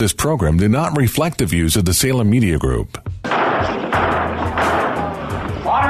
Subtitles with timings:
[0.00, 2.96] This program did not reflect the views of the Salem Media Group.
[3.26, 3.34] Order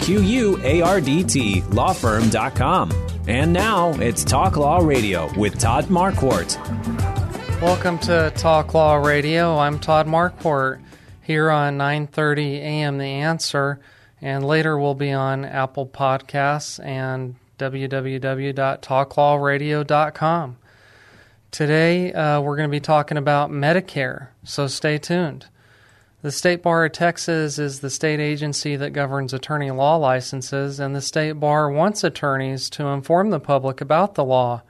[1.62, 2.92] lawfirm.com.
[3.26, 6.56] And now it's Talk Law Radio with Todd Marquardt.
[7.62, 9.56] Welcome to Talk Law Radio.
[9.56, 10.82] I'm Todd Marquardt
[11.22, 12.98] here on 9:30 a.m.
[12.98, 13.80] The Answer,
[14.20, 20.56] and later we'll be on Apple Podcasts and www.talklawradio.com.
[21.54, 25.46] Today uh, we're going to be talking about Medicare, so stay tuned.
[26.20, 30.96] The State Bar of Texas is the state agency that governs attorney law licenses, and
[30.96, 34.62] the State Bar wants attorneys to inform the public about the law.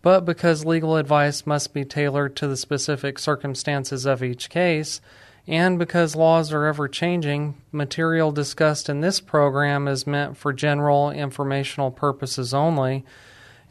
[0.00, 5.02] But because legal advice must be tailored to the specific circumstances of each case,
[5.46, 11.10] and because laws are ever changing, material discussed in this program is meant for general
[11.10, 13.04] informational purposes only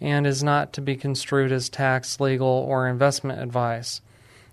[0.03, 4.01] and is not to be construed as tax, legal, or investment advice.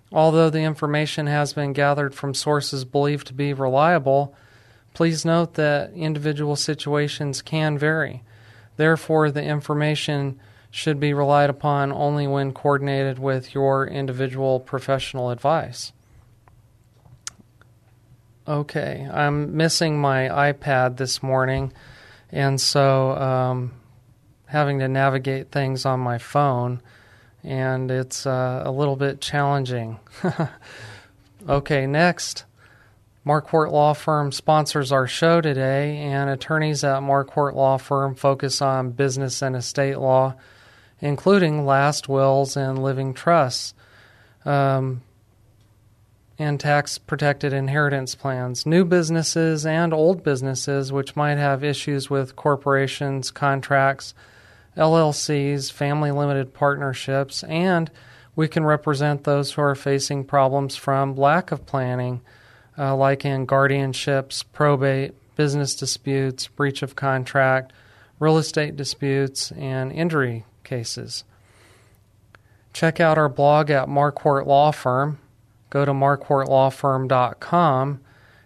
[0.09, 4.33] Although the information has been gathered from sources believed to be reliable,
[4.93, 8.23] please note that individual situations can vary.
[8.77, 10.39] Therefore, the information
[10.71, 15.91] should be relied upon only when coordinated with your individual professional advice.
[18.47, 21.73] Okay, I'm missing my iPad this morning,
[22.31, 23.73] and so um,
[24.51, 26.81] having to navigate things on my phone,
[27.41, 29.97] and it's uh, a little bit challenging.
[31.49, 32.43] okay, next.
[33.25, 38.91] Marquardt Law Firm sponsors our show today, and attorneys at Marquardt Law Firm focus on
[38.91, 40.35] business and estate law,
[40.99, 43.73] including last wills and living trusts,
[44.43, 45.01] um,
[46.37, 48.65] and tax protected inheritance plans.
[48.65, 54.13] New businesses and old businesses, which might have issues with corporations, contracts,
[54.77, 57.91] LLCs, family limited partnerships, and
[58.35, 62.21] we can represent those who are facing problems from lack of planning,
[62.77, 67.73] uh, like in guardianships, probate, business disputes, breach of contract,
[68.19, 71.23] real estate disputes, and injury cases.
[72.73, 75.19] Check out our blog at Marquardt Law Firm.
[75.69, 77.99] Go to marquardtlawfirm.com,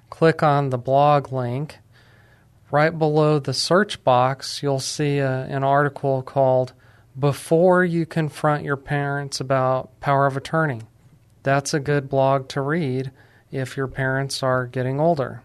[0.09, 1.80] click on the blog link.
[2.72, 6.74] Right below the search box, you'll see a, an article called
[7.18, 10.81] Before You Confront Your Parents About Power of Attorney.
[11.44, 13.12] That's a good blog to read
[13.52, 15.44] if your parents are getting older.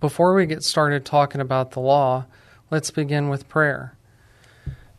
[0.00, 2.26] Before we get started talking about the law,
[2.70, 3.96] let's begin with prayer.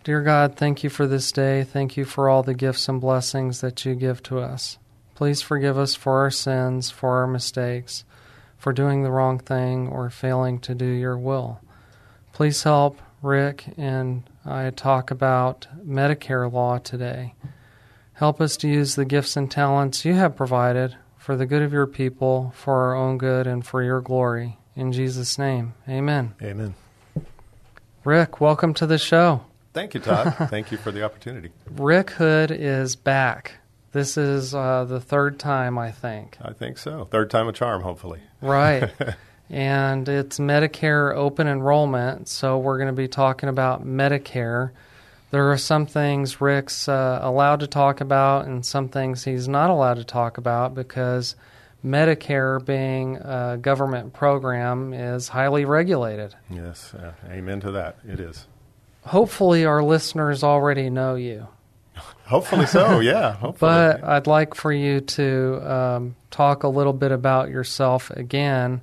[0.04, 1.64] Dear God, thank you for this day.
[1.64, 4.80] Thank you for all the gifts and blessings that you give to us.
[5.14, 8.04] Please forgive us for our sins, for our mistakes,
[8.58, 11.62] for doing the wrong thing or failing to do your will.
[12.34, 17.34] Please help Rick and I talk about Medicare law today.
[18.14, 21.74] Help us to use the gifts and talents you have provided for the good of
[21.74, 24.58] your people, for our own good, and for your glory.
[24.76, 26.34] In Jesus' name, amen.
[26.42, 26.76] Amen.
[28.04, 29.42] Rick, welcome to the show.
[29.74, 30.34] Thank you, Todd.
[30.50, 31.52] Thank you for the opportunity.
[31.70, 33.56] Rick Hood is back.
[33.92, 36.38] This is uh, the third time, I think.
[36.42, 37.06] I think so.
[37.06, 38.20] Third time a charm, hopefully.
[38.42, 38.92] Right.
[39.50, 44.72] and it's Medicare open enrollment, so we're going to be talking about Medicare.
[45.32, 49.70] There are some things Rick's uh, allowed to talk about and some things he's not
[49.70, 51.36] allowed to talk about because
[51.84, 56.36] Medicare, being a government program, is highly regulated.
[56.50, 57.98] Yes, uh, amen to that.
[58.08, 58.48] It is.
[59.04, 61.48] Hopefully, our listeners already know you.
[62.28, 63.34] Hopefully so, yeah.
[63.34, 63.70] Hopefully.
[63.72, 68.82] But I'd like for you to um, talk a little bit about yourself again,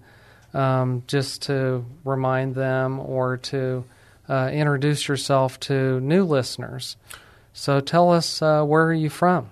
[0.55, 3.85] um, just to remind them or to
[4.29, 6.97] uh, introduce yourself to new listeners.
[7.53, 9.51] So tell us, uh, where are you from?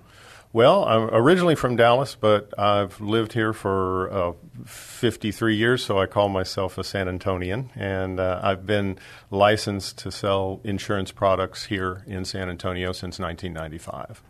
[0.53, 4.33] Well, I'm originally from Dallas, but I've lived here for uh,
[4.67, 7.69] 53 years, so I call myself a San Antonian.
[7.75, 8.99] And uh, I've been
[9.31, 14.21] licensed to sell insurance products here in San Antonio since 1995.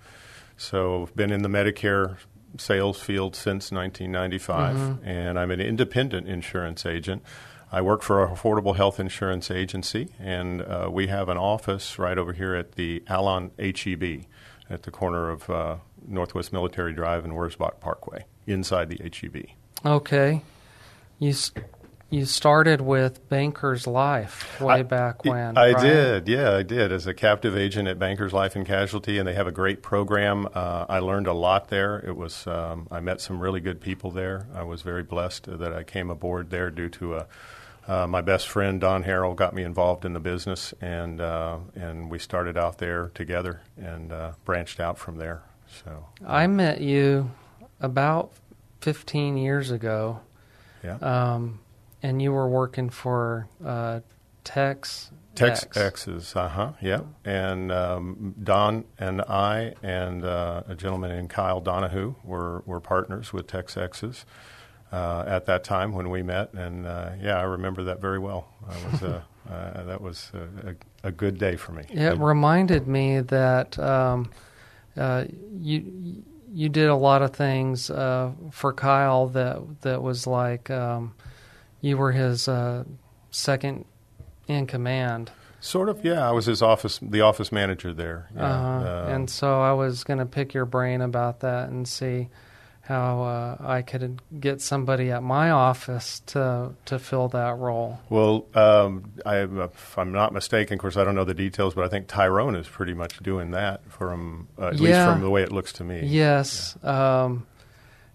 [0.56, 2.16] So I've been in the Medicare
[2.58, 5.06] sales field since 1995, Mm-hmm.
[5.08, 7.22] and I'm an independent insurance agent.
[7.70, 12.18] I work for an affordable health insurance agency, and uh, we have an office right
[12.18, 14.24] over here at the Alon HEB
[14.70, 15.76] at the corner of uh,
[16.08, 19.46] Northwest Military Drive and Wurzbach Parkway inside the HEB.
[19.86, 20.42] Okay.
[21.20, 21.34] You
[22.10, 25.58] you started with Banker's Life way I- back when.
[25.58, 25.82] I right?
[25.82, 26.92] did, yeah, I did.
[26.92, 30.48] As a captive agent at Bankers Life and Casualty, and they have a great program.
[30.54, 31.98] Uh, I learned a lot there.
[32.06, 34.46] It was um, I met some really good people there.
[34.54, 37.28] I was very blessed that I came aboard there due to a.
[37.86, 42.12] Uh, my best friend Don Harrell got me involved in the business, and uh, and
[42.12, 45.42] we started out there together and uh, branched out from there.
[45.84, 47.32] So I met you
[47.80, 48.32] about
[48.82, 50.20] 15 years ago,
[50.84, 51.60] yeah, um,
[52.02, 54.02] and you were working for uh,
[54.44, 55.12] Tex.
[55.36, 57.02] Tex X's, uh huh, yeah.
[57.26, 63.34] And um, Don and I and uh, a gentleman named Kyle Donahue were, were partners
[63.34, 64.26] with Tex X's
[64.92, 66.54] uh, at that time when we met.
[66.54, 68.48] And uh, yeah, I remember that very well.
[68.70, 69.22] I was, uh,
[69.52, 70.76] uh, that was a, a,
[71.08, 71.84] a good day for me.
[71.90, 74.30] It reminded me that um,
[74.98, 75.26] uh,
[75.60, 76.24] you
[76.54, 81.16] you did a lot of things uh, for Kyle that that was like um,
[81.82, 82.84] you were his uh,
[83.32, 83.86] second
[84.48, 85.32] in command.
[85.60, 86.28] Sort of, yeah.
[86.28, 88.30] I was his office, the office manager there.
[88.36, 88.44] Yeah.
[88.44, 92.30] Uh, Uh, and so I was going to pick your brain about that and see
[92.84, 98.00] how uh, I could get somebody at my office to to fill that role.
[98.10, 101.86] Well, um, I, if I'm not mistaken, of course, I don't know the details, but
[101.86, 105.44] I think Tyrone is pretty much doing that from uh, at least from the way
[105.44, 106.02] it looks to me.
[106.06, 107.48] Yes, um,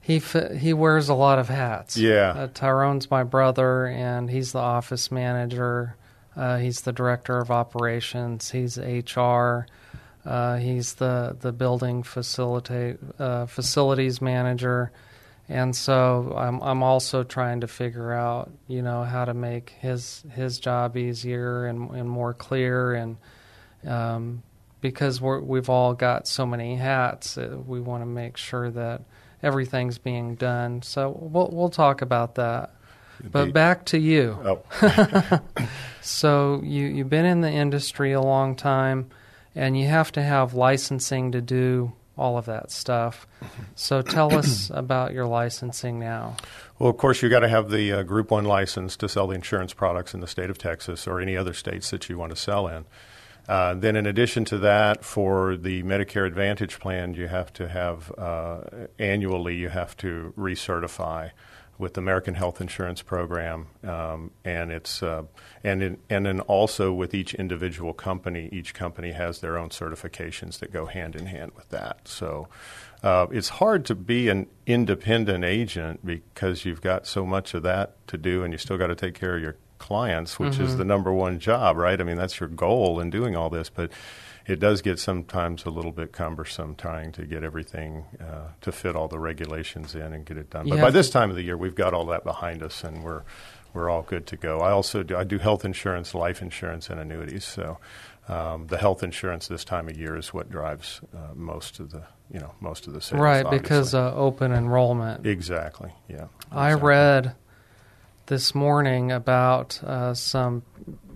[0.03, 1.97] he fi- he wears a lot of hats.
[1.97, 2.35] Yeah.
[2.37, 5.97] uh, Tyrone's my brother, and he's the office manager.
[6.37, 8.51] Uh, he's the director of operations.
[8.51, 9.67] He's HR.
[10.29, 14.93] Uh, he's the the building facilitate uh, facilities manager,
[15.49, 20.23] and so I'm I'm also trying to figure out you know how to make his
[20.35, 23.17] his job easier and and more clear and
[23.87, 24.43] um,
[24.81, 29.03] because we're, we've all got so many hats, uh, we want to make sure that
[29.43, 30.83] everything's being done.
[30.83, 32.75] So we'll we'll talk about that.
[33.33, 34.39] But back to you.
[34.45, 35.41] Oh,
[36.01, 39.11] So you you've been in the industry a long time,
[39.55, 43.27] and you have to have licensing to do all of that stuff.
[43.77, 46.37] So tell us about your licensing now.
[46.79, 49.35] Well, of course, you've got to have the uh, Group One license to sell the
[49.35, 52.37] insurance products in the state of Texas or any other states that you want to
[52.37, 52.85] sell in.
[53.49, 58.13] Uh, then, in addition to that, for the Medicare Advantage plan, you have to have
[58.19, 58.61] uh,
[58.99, 61.31] annually you have to recertify
[61.79, 65.23] with the American Health Insurance Program, um, and it's uh,
[65.63, 70.59] and in, and then also with each individual company, each company has their own certifications
[70.59, 72.07] that go hand in hand with that.
[72.07, 72.49] So.
[73.01, 77.95] Uh, it's hard to be an independent agent because you've got so much of that
[78.09, 80.85] to do, and you still got to take care of your clients, which is the
[80.85, 82.01] number one job, right?
[82.01, 83.91] I mean, that's your goal in doing all this, but
[84.49, 88.97] it does get sometimes a little bit cumbersome trying to get everything uh, to fit
[88.97, 90.67] all the regulations in and get it done.
[90.67, 93.05] You but by this time of the year, we've got all that behind us, and
[93.05, 93.23] we're
[93.75, 94.61] we're all good to go.
[94.61, 97.45] I also do I do health insurance, life insurance, and annuities.
[97.45, 97.79] So
[98.27, 102.05] um, the health insurance this time of year is what drives uh, most of the
[102.33, 105.27] you know most of the sales, right, because uh, open enrollment.
[105.27, 106.29] exactly, yeah.
[106.51, 107.35] I read
[108.29, 110.63] this morning about uh, some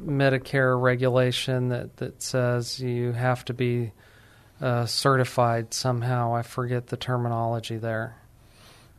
[0.04, 3.92] Medicare regulation that, that says you have to be
[4.60, 6.34] uh, certified somehow.
[6.34, 8.16] I forget the terminology there.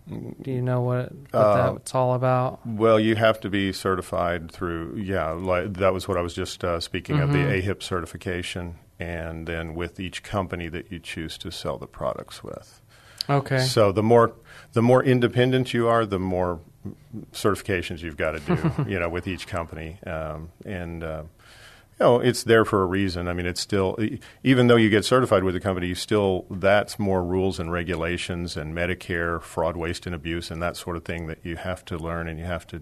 [0.07, 2.65] Do you know what, what Uh, that's all about?
[2.65, 6.63] Well, you have to be certified through, yeah, like, that was what I was just
[6.63, 7.69] uh, speaking of, the Mm-hmm.
[7.69, 12.81] AHIP certification, and then with each company that you choose to sell the products with.
[13.29, 13.59] Okay.
[13.59, 14.33] So the more
[14.73, 16.59] the more independent you are, the more
[17.31, 21.23] certifications you've got to do, you know, with each company, um, and uh,
[21.99, 23.27] you know it's there for a reason.
[23.27, 23.97] I mean, it's still
[24.43, 28.57] even though you get certified with the company, you still that's more rules and regulations
[28.57, 31.97] and Medicare, fraud, waste, and abuse, and that sort of thing that you have to
[31.97, 32.81] learn and you have to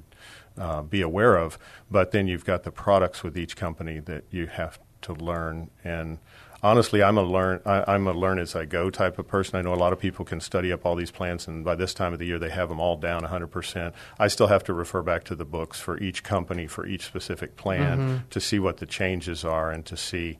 [0.57, 1.57] uh, be aware of.
[1.89, 6.19] But then you've got the products with each company that you have to learn and
[6.63, 9.57] honestly, I'm a learn I, I'm a learn as I go type of person.
[9.57, 11.93] I know a lot of people can study up all these plans, and by this
[11.93, 13.95] time of the year, they have them all down 100 percent.
[14.19, 17.55] I still have to refer back to the books for each company for each specific
[17.55, 18.17] plan mm-hmm.
[18.29, 20.37] to see what the changes are and to see.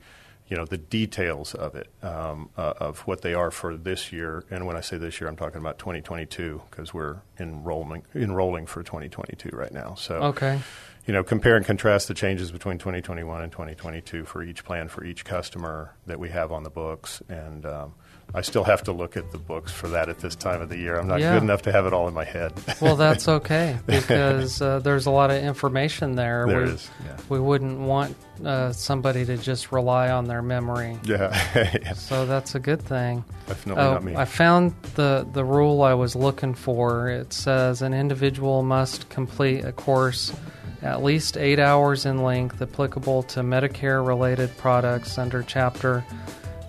[0.52, 4.44] You know the details of it, um, uh, of what they are for this year.
[4.52, 8.84] And when I say this year, I'm talking about 2022 because we're enrolling enrolling for
[8.84, 9.96] 2022 right now.
[9.96, 10.60] So Okay.
[11.08, 15.06] you know, compare and contrast the changes between 2021 and 2022 for each plan for
[15.06, 17.24] each customer that we have on the books.
[17.30, 17.94] And um,
[18.34, 20.78] I still have to look at the books for that at this time of the
[20.78, 20.98] year.
[20.98, 21.34] I'm not Yeah.
[21.34, 22.54] good enough to have it all in my head.
[22.82, 26.46] Well, that's okay because uh, there's a lot of information there.
[26.48, 27.18] There we, is, yeah.
[27.30, 30.98] we wouldn't want uh, somebody to just rely on their memory.
[31.04, 31.38] yeah,
[31.82, 31.94] yeah.
[31.94, 33.24] So that's a good thing.
[33.48, 34.16] definitely Uh, not me.
[34.16, 37.10] I found the, the rule I was looking for.
[37.10, 40.34] It says an individual must complete a course
[40.82, 46.04] at least eight hours in length applicable to Medicare related products under Chapter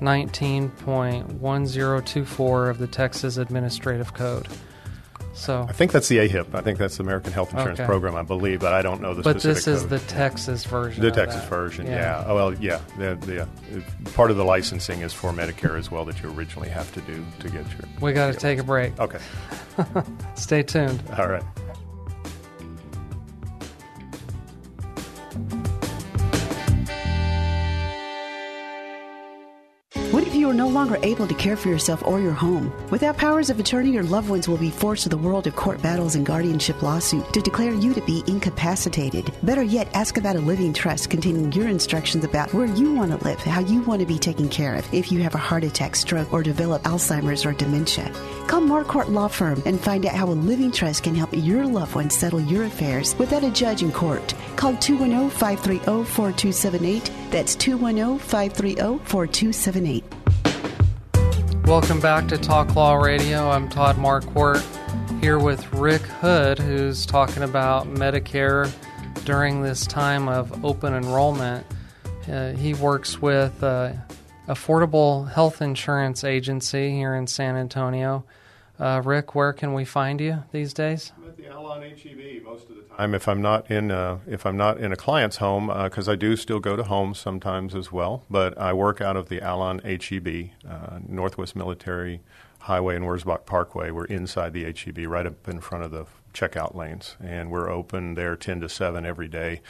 [0.03, 4.49] 19.1024 of the Texas Administrative Code.
[5.35, 6.55] So, I think that's the AHIP.
[6.55, 7.87] I think that's the American Health Insurance Okay.
[7.87, 9.89] Program, I believe, but I don't know the but this is code.
[9.91, 11.03] the Texas version.
[11.03, 12.23] The Texas version, yeah.
[12.27, 12.81] Oh, well, yeah.
[12.99, 13.47] The, the, uh,
[14.13, 17.25] part of the licensing is for Medicare as well that you originally have to do
[17.41, 17.89] to get your.
[18.03, 19.01] We got to take a break.
[19.01, 19.21] Okay.
[20.35, 21.03] Stay tuned.
[21.17, 21.43] All right.
[30.53, 32.71] Are no longer able to care for yourself or your home?
[32.91, 35.81] Without powers of attorney, your loved ones will be forced to the world of court
[35.81, 39.33] battles and guardianship lawsuit to declare you to be incapacitated.
[39.43, 43.25] Better yet, ask about a living trust containing your instructions about where you want to
[43.27, 45.97] live, how you want to be taken care of if you have a heart attack,
[45.97, 48.13] stroke, or develop Alzheimer's or dementia.
[48.47, 51.95] Call Marquardt Law Firm and find out how a living trust can help your loved
[51.95, 54.35] ones settle your affairs without a judge in court.
[54.57, 57.11] Call 210 530 4278.
[57.31, 60.22] That's 210 530 4278.
[61.73, 63.49] Welcome back to Talk Law Radio.
[63.49, 64.62] I'm Todd Marquardt
[65.23, 68.71] here with Rick Hood, who's talking about Medicare
[69.25, 71.67] during this time of open enrollment.
[72.31, 73.95] Uh, he works with uh,
[74.49, 78.26] Affordable Health Insurance Agency here in San Antonio.
[78.79, 81.11] Uh, Rick, where can we find you these days?
[81.45, 83.15] I'm the Alon HEB most of the time.
[83.15, 86.37] If I'm not in uh, if I'm not in a client's home, because I do
[86.37, 88.25] still go to homes sometimes as well.
[88.31, 92.21] But I work out of the Alon HEB, uh, Northwest Military
[92.61, 93.91] Highway and Wurzbach Parkway.
[93.91, 98.15] We're inside the HEB, right up in front of the checkout lanes, and we're open
[98.15, 99.61] there ten to seven every day.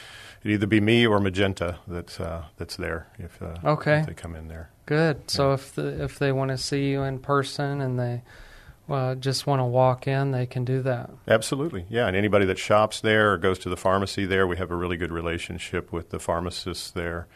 [0.41, 3.99] It'd either be me or Magenta that's uh, that's there if, uh, Okay.
[3.99, 4.69] if they come in there.
[4.85, 5.29] Good.
[5.31, 8.21] So if the, if they want to see you in person and they
[8.89, 11.09] uh, just want to walk in, they can do that.
[11.27, 12.07] Absolutely, yeah.
[12.07, 14.97] And anybody that shops there or goes to the pharmacy there, we have a really
[14.97, 17.27] good relationship with the pharmacists there,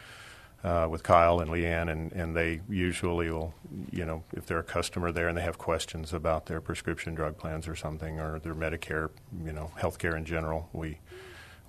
[0.63, 3.53] uh, with Kyle and Leanne, and, and they usually will,
[3.91, 7.37] you know, if they're a customer there and they have questions about their prescription drug
[7.37, 9.09] plans or something, or their Medicare,
[9.45, 10.99] you know, healthcare in general, we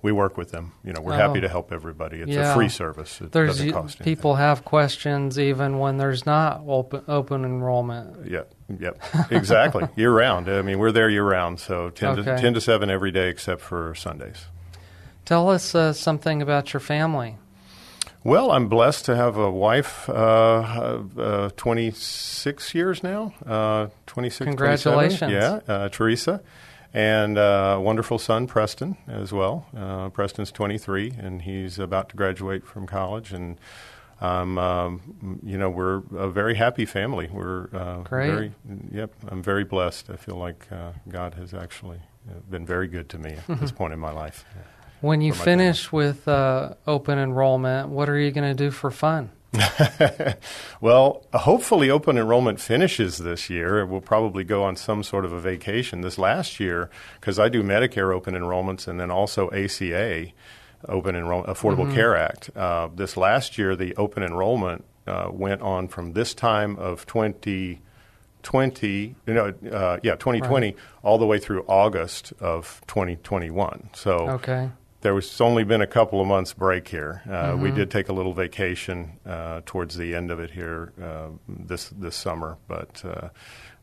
[0.01, 0.71] we work with them.
[0.83, 1.17] You know, we're Oh.
[1.17, 2.17] happy to help everybody.
[2.21, 2.51] It's Yeah.
[2.51, 3.19] a free service.
[3.21, 4.03] It There's doesn't cost anything.
[4.15, 8.25] people have questions even when there's not open open enrollment.
[8.29, 8.43] Yeah,
[8.79, 9.87] yep, exactly.
[9.95, 10.47] year round.
[10.49, 13.61] I mean, we're there year round, so 10, to, 10 to 7 every day except
[13.61, 14.45] for Sundays.
[15.25, 17.37] Tell us uh, something about your family.
[18.23, 25.31] Well, I'm blessed to have a wife, uh, uh, 26 years now, uh, 26, Congratulations.
[25.31, 26.41] Yeah, uh, Teresa,
[26.93, 29.65] and uh, a wonderful son, Preston, as well.
[29.75, 33.59] Uh, Preston's 23, and he's about to graduate from college, and
[34.21, 37.29] um, um, you know, we're a very happy family.
[37.31, 38.31] We're uh, Great.
[38.31, 38.51] very,
[38.91, 39.13] yep.
[39.27, 40.09] I'm very blessed.
[40.09, 43.71] I feel like uh, God has actually uh, been very good to me at this
[43.71, 44.43] point in my life.
[45.01, 48.91] When you my finish with uh, open enrollment, what are you going to do for
[48.91, 49.29] fun?
[50.81, 53.85] well, hopefully, open enrollment finishes this year.
[53.85, 56.01] We'll probably go on some sort of a vacation.
[56.01, 56.89] This last year,
[57.19, 60.27] because I do Medicare open enrollments and then also ACA
[60.87, 62.49] open enrollment, Affordable Care Act.
[62.55, 69.15] Uh, this last year, the open enrollment uh, went on from this time of 2020,
[69.25, 73.89] you know, uh, yeah, 2020, all the way through August of 2021.
[73.93, 74.69] So Okay.
[75.01, 77.21] There was only been a couple of months break here.
[77.29, 81.29] Uh, We did take a little vacation uh, towards the end of it here uh,
[81.47, 83.29] this this summer, but uh,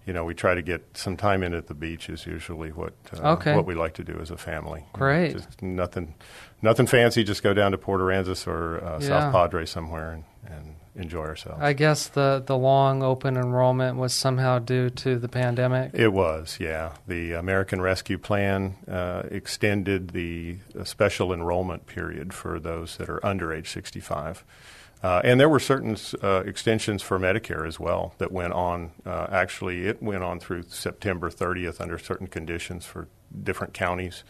[0.07, 2.93] you know we try to get some time in at the beach is usually what
[3.15, 3.55] uh, Okay.
[3.57, 4.85] what we like to do as a family.
[4.93, 5.33] Great.
[5.33, 6.15] just nothing
[6.63, 7.25] nothing fancy.
[7.25, 9.09] Just go down to Port Aransas or uh, Yeah.
[9.09, 11.61] South Padre somewhere and, and enjoy ourselves.
[11.63, 15.93] I guess the, the long open enrollment was somehow due to the pandemic.
[15.95, 16.95] It was, yeah.
[17.07, 23.25] The American Rescue Plan uh, extended the uh, special enrollment period for those that are
[23.25, 24.45] under age 65.
[25.03, 28.93] Uh, and there were certain uh, extensions for Medicare as well that went on.
[29.05, 33.09] Uh, actually, it went on through September 30th under certain conditions for
[33.43, 34.25] different counties.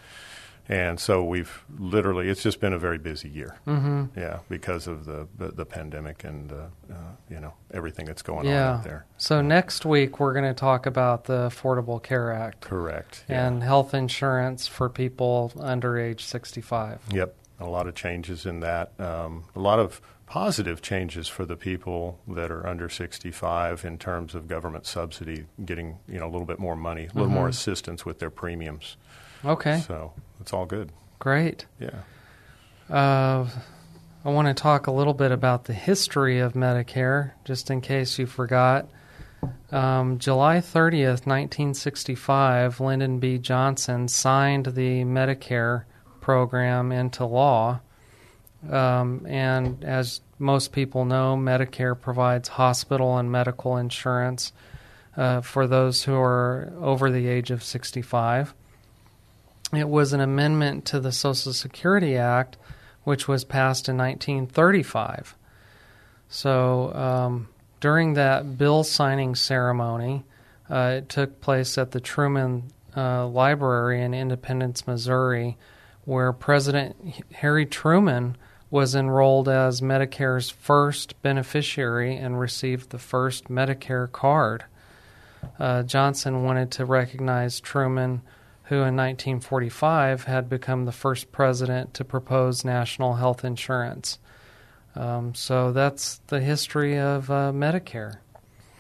[0.69, 3.57] And so we've literally, it's just been a very busy year.
[3.67, 4.19] Mm-hmm.
[4.19, 6.57] Yeah, because of the, the, the pandemic and, uh,
[6.91, 6.95] uh,
[7.31, 8.71] you know, everything that's going yeah.
[8.71, 9.07] on out there.
[9.17, 12.63] So next week we're going to talk about the Affordable Care Act.
[12.63, 13.25] Correct.
[13.29, 17.01] And health insurance for people under age 65.
[17.13, 17.35] Yep.
[17.61, 18.93] A lot of changes in that.
[19.01, 24.35] Um, a lot of positive changes for the people that are under 65 in terms
[24.35, 27.35] of government subsidy, getting you know a little bit more money, a little Mhm.
[27.35, 28.97] more assistance with their premiums.
[29.45, 29.81] Okay.
[29.81, 30.13] So
[30.47, 30.93] it's all good.
[31.19, 31.67] Great.
[31.81, 32.03] Yeah.
[32.89, 33.49] Uh,
[34.25, 38.17] I want to talk a little bit about the history of Medicare, just in case
[38.17, 38.89] you forgot.
[39.73, 43.39] Um, July 30th, 1965, Lyndon B.
[43.39, 45.83] Johnson signed the Medicare
[46.21, 47.81] program into law.
[48.71, 54.53] Um, and as most people know, Medicare provides hospital and medical insurance
[55.17, 58.55] uh, for those who are over the age of 65.
[59.73, 62.57] It was an amendment to the Social Security Act,
[63.05, 65.37] which was passed in 1935.
[66.29, 67.49] So um,
[67.81, 70.25] during that bill signing ceremony,
[70.71, 72.65] uh, it took place at the Truman
[72.97, 75.57] uh, Library in Independence, Missouri,
[76.05, 76.97] where President
[77.33, 78.37] Harry Truman
[78.71, 84.65] was enrolled as Medicare's first beneficiary and received the first Medicare card.
[85.59, 88.23] Uh, Johnson wanted to recognize Truman,
[88.67, 94.19] who in 1945 had become the first president to propose national health insurance.
[94.97, 98.19] Um, so that's the history of uh, Medicare.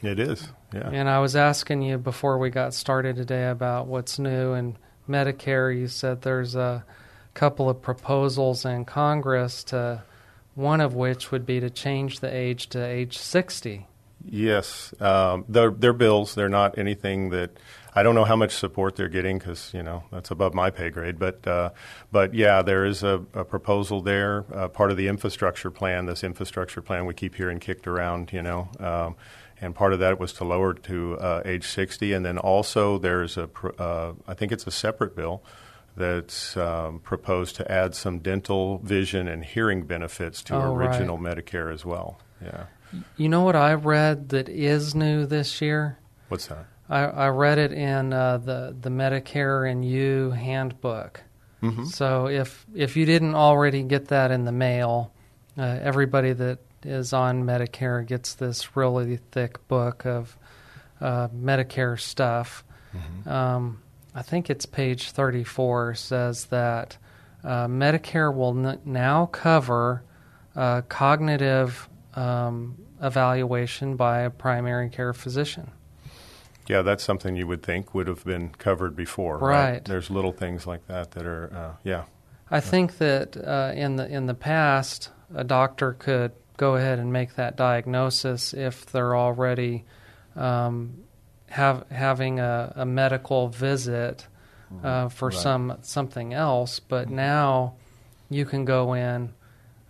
[0.02, 0.48] It is.
[0.74, 0.90] Yeah.
[0.90, 4.76] And I was asking you before we got started today about what's new in
[5.08, 5.76] Medicare.
[5.76, 6.84] You said there's a
[7.34, 10.02] couple of proposals in Congress to
[10.54, 13.86] one of which would be to change the age to age 60.
[14.24, 16.34] Yes, um, they're, they're bills.
[16.34, 17.56] They're not anything that
[17.96, 20.90] I don't know how much support they're getting because you know that's above my pay
[20.90, 21.18] grade.
[21.18, 21.70] But uh,
[22.12, 26.06] but yeah, there is a, a proposal there, uh, part of the infrastructure plan.
[26.06, 28.68] This infrastructure plan we keep hearing kicked around, you know.
[28.78, 29.16] Um,
[29.58, 33.38] and part of that was to lower to uh, age 60, and then also there's
[33.38, 35.42] a, pr- uh, I think it's a separate bill
[35.96, 40.88] that's um, proposed to add some dental, vision, and hearing benefits to Oh, right.
[40.90, 42.20] original Medicare as well.
[42.44, 42.64] Yeah,
[43.16, 45.96] You know what I read that is new this year?
[46.28, 46.66] what's that?
[46.88, 51.22] I, I read it in uh, the the Medicare and You handbook.
[51.62, 51.86] Mhm.
[51.86, 55.12] So if if you didn't already get that in the mail,
[55.58, 60.36] uh, everybody that is on Medicare gets this really thick book of
[61.00, 62.62] uh, Medicare stuff.
[63.26, 63.82] Um,
[64.14, 66.96] I think it's page 34 says that
[67.44, 70.02] uh, Medicare will n- now cover
[70.54, 75.70] uh, cognitive um, evaluation by a primary care physician.
[76.68, 79.84] Yeah, that's something you would think would have been covered before, Right.
[79.84, 82.04] There's little things like that that are, uh, yeah,
[82.50, 87.12] I think that uh, in the in the past, a doctor could go ahead and
[87.12, 89.84] make that diagnosis if they're already
[90.36, 91.02] um,
[91.48, 94.26] have having a, a medical visit
[94.84, 95.38] uh, for Right.
[95.38, 96.80] some something else.
[96.80, 97.74] But now
[98.30, 99.32] you can go in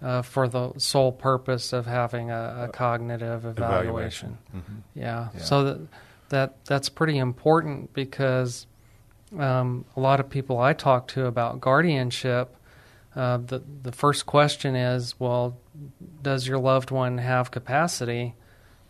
[0.03, 4.39] uh, for the sole purpose of having a, a cognitive evaluation.
[4.53, 4.73] evaluation.
[4.73, 4.83] Mhm.
[4.95, 5.29] Yeah.
[5.35, 5.41] Yeah.
[5.41, 5.81] So that
[6.29, 8.67] that that's pretty important because
[9.39, 12.57] um, a lot of people I talk to about guardianship,
[13.15, 15.59] uh, the the first question is, well,
[16.23, 18.35] does your loved one have capacity?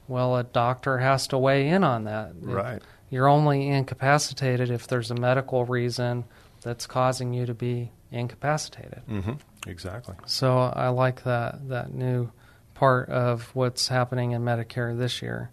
[0.08, 2.32] Well, a doctor has to weigh in on that.
[2.40, 2.82] If Right.
[3.08, 6.24] You're only incapacitated if there's a medical reason
[6.62, 9.02] that's causing you to be incapacitated.
[9.08, 9.34] Mm-hmm.
[9.68, 10.14] exactly.
[10.26, 12.30] So I like that that new
[12.74, 15.50] part of what's happening in Medicare this year.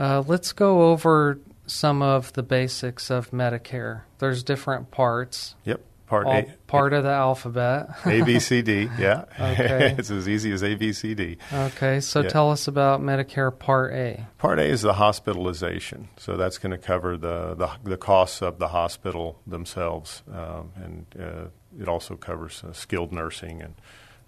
[0.00, 4.00] Uh, let's go over some of the basics of Medicare.
[4.18, 5.54] There's different parts.
[5.66, 7.90] Yep, part all A, part of the alphabet.
[8.06, 8.88] A, B, C, D.
[8.98, 9.94] Yeah, Okay.
[9.98, 11.36] it's as easy as A, B, C, D.
[11.52, 12.28] okay, so Yeah.
[12.30, 14.26] tell us about Medicare Part A.
[14.38, 18.58] Part A is the hospitalization, so that's going to cover the, the the costs of
[18.58, 21.44] the hospital themselves, um, and uh,
[21.78, 23.74] it also covers uh, skilled nursing and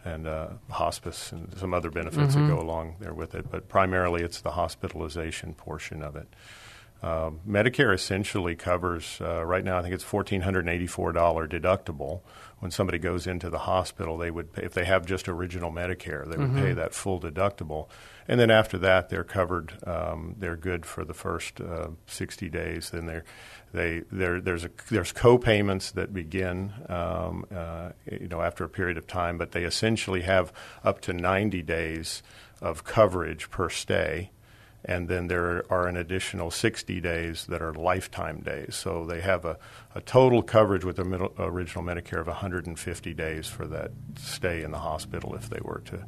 [0.05, 2.49] and uh, hospice and some other benefits Mhm.
[2.49, 3.51] that go along there with it.
[3.51, 6.29] But primarily, it's the hospitalization portion of it.
[7.03, 9.77] Um, Medicare essentially covers uh, right now.
[9.79, 12.21] I think it's fourteen hundred and eighty-four dollar deductible.
[12.61, 16.31] When somebody goes into the hospital, they would pay, if they have just original Medicare,
[16.31, 16.63] they would Mhm.
[16.63, 17.89] pay that full deductible,
[18.29, 19.73] and then after that, they're covered.
[19.85, 22.91] Um, they're good for the first uh, sixty days.
[22.91, 23.25] Then they're
[23.73, 28.99] they there there's a there's co-payments that begin um, uh, you know after a period
[28.99, 30.53] of time, but they essentially have
[30.85, 32.23] up to ninety days
[32.61, 34.31] of coverage per stay
[34.85, 38.75] and then there are an additional 60 days that are lifetime days.
[38.75, 39.57] So they have a,
[39.95, 44.73] a total coverage with the middle, original Medicare of 150 days for that stay in
[44.73, 46.05] the hospital if they were to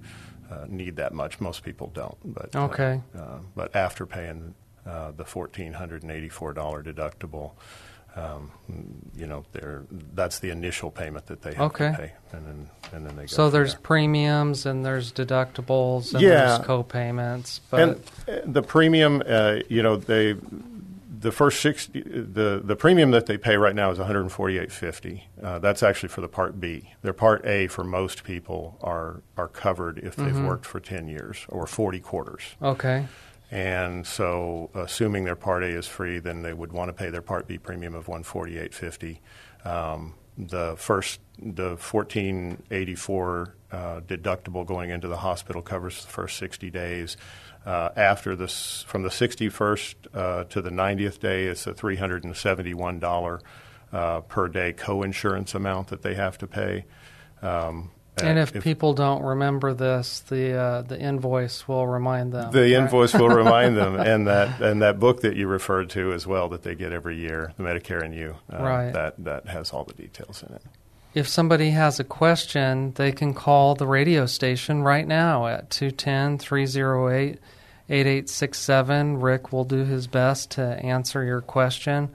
[0.51, 1.41] uh, need that much.
[1.41, 3.01] Most people don't, but okay.
[3.17, 4.55] Uh, but after paying
[4.87, 7.53] uh, the $1,484 deductible.
[8.17, 8.53] Um,
[9.17, 9.45] you know,
[10.15, 11.91] that's the initial payment that they have okay.
[11.91, 13.27] to pay, and then and then they go.
[13.27, 13.81] So there's there.
[13.81, 16.47] premiums and there's deductibles and yeah.
[16.47, 17.61] there's co-payments.
[17.71, 17.97] But and
[18.29, 20.37] uh, the premium, uh, you know, they
[21.19, 24.59] the first sixty the the premium that they pay right now is one hundred forty
[24.59, 25.27] eight fifty.
[25.43, 26.93] Uh, that's actually for the Part B.
[27.03, 30.47] Their Part A for most people are are covered if they've Mhm.
[30.47, 32.43] worked for ten years or forty quarters.
[32.63, 33.07] okay.
[33.55, 37.23] And so, assuming their Part A is free, then they would want to pay their
[37.23, 39.21] Part B premium of one forty eight fifty.
[39.65, 46.11] Um, the first, the fourteen eighty four uh, deductible going into the hospital covers the
[46.11, 47.17] first sixty days.
[47.65, 51.95] Uh, after this, from the sixty first uh, to the ninetieth day, it's a three
[51.95, 53.41] hundred and seventy one dollar
[53.93, 56.87] uh, per day co-insurance amount that they have to pay.
[57.41, 62.53] Um, And uh, if, people don't remember this, the uh, the invoice will remind them.
[62.53, 62.71] The right?
[62.71, 66.49] invoice will remind them, and that and that book that you referred to as well
[66.51, 68.93] that they get every year, the Medicare and You, uh, Right.
[68.93, 70.63] That that has all the details in it.
[71.15, 76.39] If somebody has a question, they can call the radio station right now at 210
[76.39, 77.39] 308
[77.89, 79.21] 8867.
[79.21, 82.11] Rick will do his best to answer your question.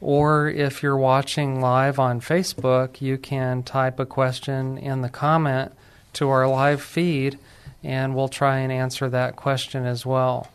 [0.00, 5.72] Or if you're watching live on Facebook, you can type a question in the comment
[6.14, 7.38] to our live feed,
[7.82, 10.48] and we'll try and answer that question as well.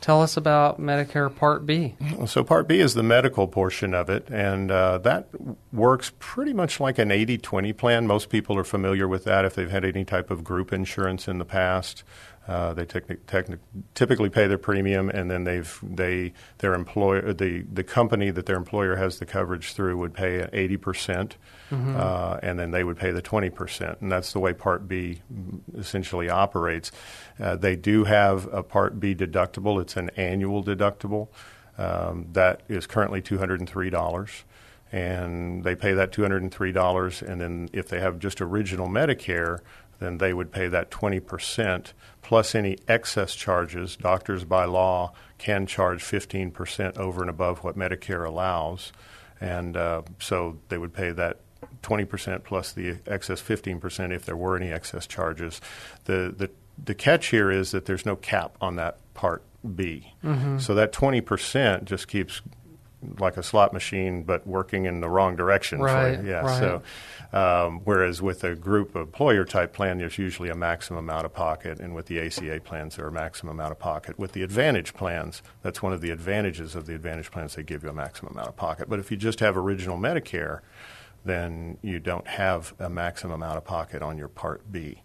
[0.00, 1.94] Tell us about Medicare Part B.
[2.26, 5.28] So Part B is the medical portion of it, and uh, that
[5.72, 8.06] works pretty much like an 80-20 plan.
[8.06, 11.38] Most people are familiar with that if they've had any type of group insurance in
[11.38, 12.04] the past.
[12.48, 13.58] Uh, they techni- techni-
[13.94, 18.56] typically pay their premium, and then they've they their employer the the company that their
[18.56, 21.36] employer has the coverage through would pay eighty percent,
[21.70, 21.94] Mhm.
[21.94, 25.20] uh, and then they would pay the twenty percent, and that's the way Part B
[25.76, 26.90] essentially operates.
[27.38, 31.28] Uh, they do have a Part B deductible; it's an annual deductible
[31.76, 34.44] um, that is currently two hundred and three dollars.
[34.90, 39.58] And they pay that $203, and then if they have just original Medicare,
[39.98, 43.96] then they would pay that 20% plus any excess charges.
[43.96, 48.92] Doctors by law can charge 15% over and above what Medicare allows.
[49.40, 51.38] And uh, so they would pay that
[51.82, 55.60] 20% plus the excess 15% if there were any excess charges.
[56.04, 56.50] The, the,
[56.82, 59.42] the catch here is that there's no cap on that Part
[59.74, 60.12] B.
[60.24, 60.60] Mhm.
[60.60, 62.40] So that 20% just keeps
[63.18, 65.80] like a slot machine, but working in the wrong direction.
[65.80, 66.26] Right, For.
[66.26, 66.40] Yeah.
[66.40, 66.58] right.
[66.58, 66.82] So,
[67.32, 71.78] um, whereas with a group employer type plan, there's usually a maximum out of pocket,
[71.78, 74.18] and with the ACA plans, there are a maximum out of pocket.
[74.18, 77.54] With the Advantage plans, that's one of the advantages of the Advantage plans.
[77.54, 78.88] They give you a maximum out of pocket.
[78.88, 80.60] But if you just have original Medicare,
[81.24, 85.02] then you don't have a maximum out of pocket on your Part B.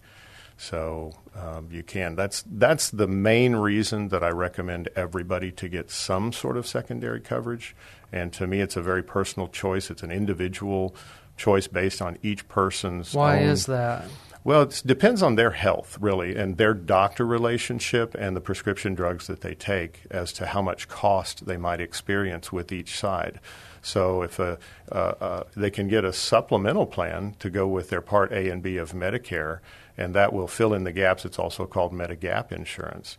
[0.58, 2.16] So um, you can.
[2.16, 7.20] That's that's the main reason that I recommend everybody to get some sort of secondary
[7.20, 7.76] coverage.
[8.12, 9.90] And to me, it's a very personal choice.
[9.90, 10.96] It's an individual
[11.36, 13.14] choice based on each person's.
[13.14, 14.06] Why own- is that?
[14.44, 19.28] well, it depends on their health, really, and their doctor relationship and the prescription drugs
[19.28, 23.40] that they take as to how much cost they might experience with each side.
[23.86, 24.58] So, if a,
[24.92, 28.64] uh, uh, they can get a supplemental plan to go with their Part A and
[28.64, 29.60] B of Medicare,
[29.98, 31.26] and that will fill in the gaps.
[31.26, 33.18] It's also called Medigap insurance.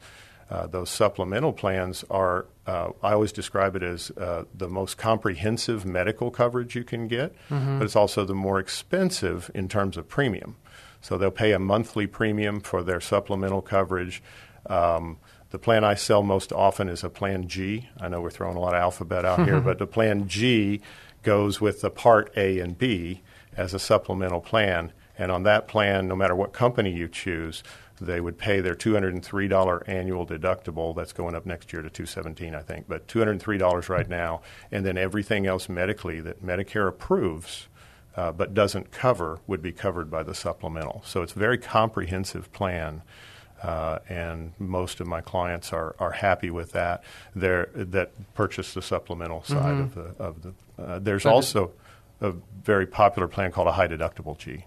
[0.50, 5.85] Uh, those supplemental plans are, uh, I always describe it as uh, the most comprehensive
[5.85, 7.79] medical coverage you can get, Mhm.
[7.79, 10.57] but it's also the more expensive in terms of premium.
[11.03, 14.22] So they'll pay a monthly premium for their supplemental coverage.
[14.66, 15.18] Um,
[15.54, 17.88] the plan I sell most often is a Plan G.
[18.00, 20.80] I know we're throwing a lot of alphabet out here, but the Plan G
[21.22, 23.22] goes with the Part A and B
[23.56, 24.92] as a supplemental plan.
[25.16, 27.62] And on that plan, no matter what company you choose,
[28.00, 30.92] they would pay their $203 annual deductible.
[30.96, 34.98] That's going up next year to 217, I think, but $203 right now, and then
[34.98, 37.68] everything else medically that Medicare approves
[38.16, 41.02] uh, but doesn't cover would be covered by the supplemental.
[41.06, 43.02] So it's a very comprehensive plan.
[43.64, 47.03] Uh, and most of my clients are, are happy with that.
[47.35, 49.81] They're, that purchase the supplemental side Mhm.
[49.85, 50.53] of the of the.
[50.83, 51.70] Uh, there's also
[52.20, 54.66] a very popular plan called a high deductible G.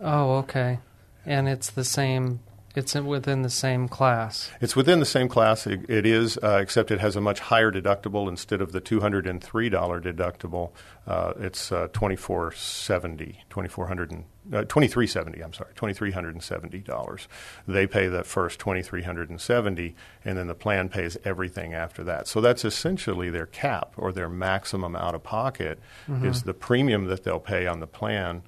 [0.00, 0.78] Oh, okay.
[1.26, 2.40] And it's the same
[2.76, 4.48] It's within the same class.
[4.60, 5.66] It's within the same class.
[5.66, 8.28] It, it is, uh, except it has a much higher deductible.
[8.28, 10.70] Instead of the two hundred and three dollar deductible,
[11.06, 15.42] uh, it's uh, twenty four seventy, twenty four hundred and uh, twenty three seventy.
[15.42, 17.26] I'm sorry, twenty three hundred and seventy dollars.
[17.66, 21.74] They pay that first twenty three hundred and seventy, and then the plan pays everything
[21.74, 22.28] after that.
[22.28, 26.24] So that's essentially their cap or their maximum out of pocket Mhm.
[26.24, 28.42] is the premium that they'll pay on the plan,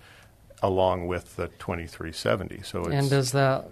[0.62, 2.60] along with the twenty three seventy.
[2.62, 3.68] So it's And does that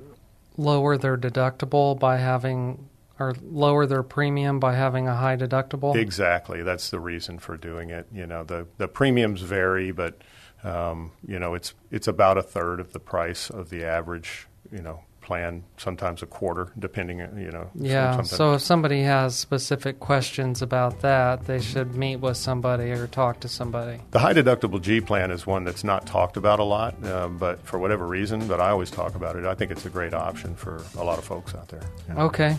[0.57, 5.95] lower their deductible by having, or lower their premium by having a high deductible?
[5.95, 6.63] Exactly.
[6.63, 8.07] That's the reason for doing it.
[8.13, 10.21] You know, the, the premiums vary, but
[10.63, 14.83] um, you know, it's it's about a third of the price of the average, you
[14.83, 15.63] know, plan.
[15.77, 17.21] Sometimes a quarter, depending.
[17.21, 17.71] You know.
[17.77, 18.23] Yeah.
[18.23, 23.39] So if somebody has specific questions about that, they should meet with somebody or talk
[23.41, 24.01] to somebody.
[24.11, 27.65] the high deductible G plan is one that's not talked about a lot, uh, but
[27.65, 29.45] for whatever reason, but I always talk about it.
[29.45, 31.85] I think it's a great option for a lot of folks out there.
[32.09, 32.23] you know.
[32.23, 32.57] Okay.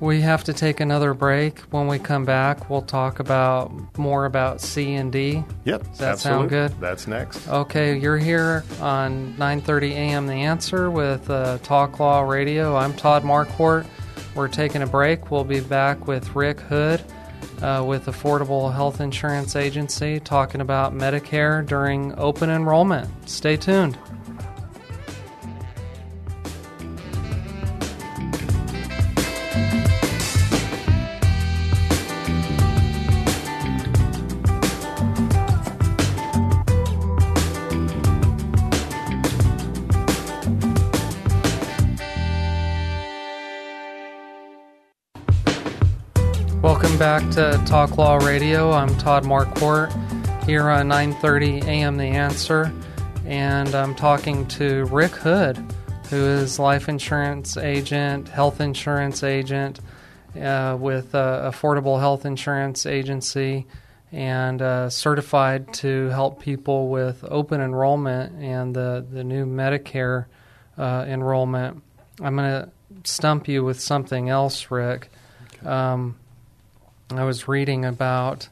[0.00, 1.58] We have to take another break.
[1.72, 5.42] When we come back, we'll talk about more about C and D.
[5.64, 5.82] Yep.
[5.82, 6.20] Does that absolutely.
[6.22, 6.80] sound good?
[6.80, 7.48] That's next.
[7.48, 10.26] Okay, you're here on 9:30 a.m.
[10.28, 12.76] The Answer with uh, Talk Law Radio.
[12.76, 13.86] I'm Todd Marquardt.
[14.34, 15.30] We're taking a break.
[15.30, 17.02] We'll be back with Rick Hood
[17.62, 23.08] uh, with Affordable Health Insurance Agency talking about Medicare during open enrollment.
[23.28, 23.98] Stay tuned.
[47.38, 48.72] To Talk Law Radio.
[48.72, 49.92] I'm Todd Marquardt
[50.44, 51.96] here on 9:30 a.m.
[51.96, 52.72] The Answer,
[53.26, 55.56] and I'm talking to Rick Hood,
[56.10, 59.78] who is life insurance agent, health insurance agent
[60.34, 63.68] uh, with uh, Affordable Health Insurance Agency,
[64.10, 70.26] and uh, certified to help people with open enrollment and the the new Medicare
[70.76, 71.84] uh, enrollment.
[72.20, 72.70] I'm going to
[73.04, 75.12] stump you with something else, Rick.
[75.64, 76.16] Um,
[77.10, 78.48] I was reading about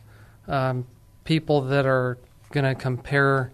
[0.49, 0.87] um,
[1.25, 2.19] people that are
[2.53, 3.53] going to compare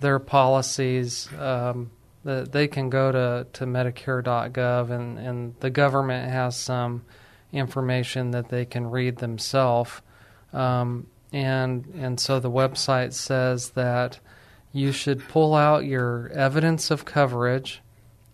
[0.00, 1.28] their policies.
[1.38, 1.90] Um,
[2.24, 7.04] that they can go to, to Medicare.gov, and, and the government has some
[7.52, 10.00] information that they can read themselves.
[10.52, 14.20] Um, and and so the website says that
[14.72, 17.82] you should pull out your evidence of coverage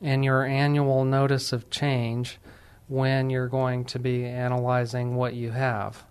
[0.00, 2.38] and your annual notice of change
[2.88, 6.04] when you're going to be analyzing what you have.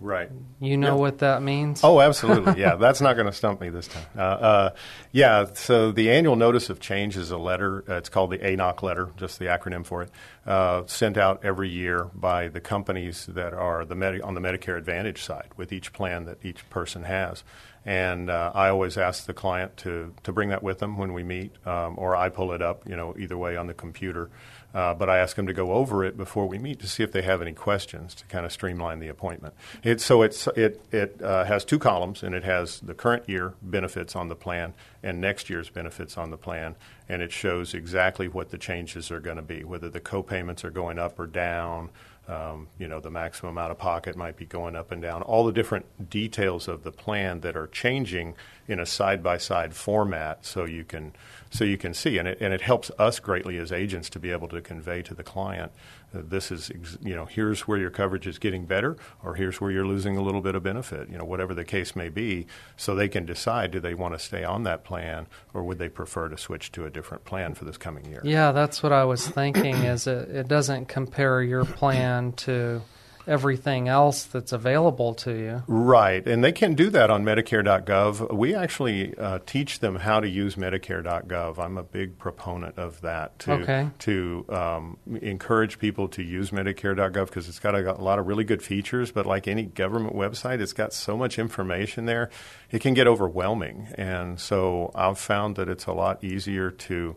[0.00, 0.30] Right.
[0.60, 1.00] You know Yeah.
[1.00, 1.82] what that means?
[1.84, 2.58] Oh, absolutely.
[2.60, 4.04] Yeah, that's not going to stump me this time.
[4.16, 4.70] Uh, uh,
[5.12, 7.84] yeah, so the annual notice of change is a letter.
[7.88, 10.10] Uh, it's called the ANOC letter, just the acronym for it,
[10.46, 14.78] uh, sent out every year by the companies that are the Medi- on the Medicare
[14.78, 17.44] Advantage side with each plan that each person has.
[17.84, 21.22] And uh, I always ask the client to, to bring that with them when we
[21.22, 24.28] meet, um, or I pull it up, you know, either way on the computer.
[24.72, 27.10] Uh, but I ask them to go over it before we meet to see if
[27.10, 29.54] they have any questions to kind of streamline the appointment.
[29.82, 33.54] It, so it's, it, it uh, has two columns, and it has the current year
[33.62, 36.76] benefits on the plan and next year's benefits on the plan,
[37.08, 40.70] and it shows exactly what the changes are going to be, whether the copayments are
[40.70, 41.90] going up or down.
[42.30, 45.22] Um, you know, the maximum out of pocket might be going up and down.
[45.22, 48.36] All the different details of the plan that are changing
[48.68, 51.12] in a side by side format, so you can
[51.50, 54.30] so you can see, and it and it helps us greatly as agents to be
[54.30, 55.72] able to convey to the client
[56.12, 56.70] this is
[57.02, 60.22] you know here's where your coverage is getting better, or here's where you're losing a
[60.22, 61.08] little bit of benefit.
[61.08, 62.46] You know, whatever the case may be,
[62.76, 65.88] so they can decide do they want to stay on that plan or would they
[65.88, 68.20] prefer to switch to a different plan for this coming year.
[68.24, 69.74] Yeah, that's what I was thinking.
[69.74, 72.82] Is it, it doesn't compare your plan to
[73.26, 75.62] everything else that's available to you.
[75.66, 78.32] Right, and they can do that on Medicare.gov.
[78.34, 81.58] We actually uh, teach them how to use Medicare.gov.
[81.58, 83.88] I'm a big proponent of that to Okay.
[84.00, 88.44] to um, encourage people to use Medicare.gov because it's got a, a lot of really
[88.44, 89.10] good features.
[89.12, 92.30] But like any government website, it's got so much information there,
[92.70, 93.88] it can get overwhelming.
[93.96, 97.16] And so I've found that it's a lot easier to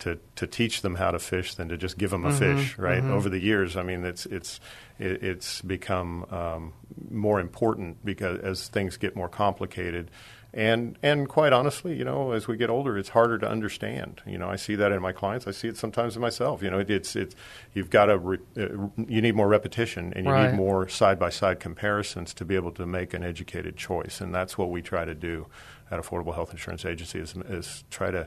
[0.00, 2.78] to to teach them how to fish than to just give them a Mhm, fish.
[2.78, 3.10] Right mhm.
[3.10, 4.60] over the years, I mean, it's it's
[4.98, 6.72] it, it's become um,
[7.10, 10.10] more important because as things get more complicated.
[10.54, 14.22] And and quite honestly, you know, as we get older, it's harder to understand.
[14.26, 15.46] You know, I see that in my clients.
[15.46, 16.62] I see it sometimes in myself.
[16.62, 17.34] You know, it, it's it's
[17.74, 20.50] you've got to re, uh, you need more repetition and you Right.
[20.50, 24.22] need more side by side comparisons to be able to make an educated choice.
[24.22, 25.48] And that's what we try to do
[25.90, 28.26] at Affordable Health Insurance Agency is, is try to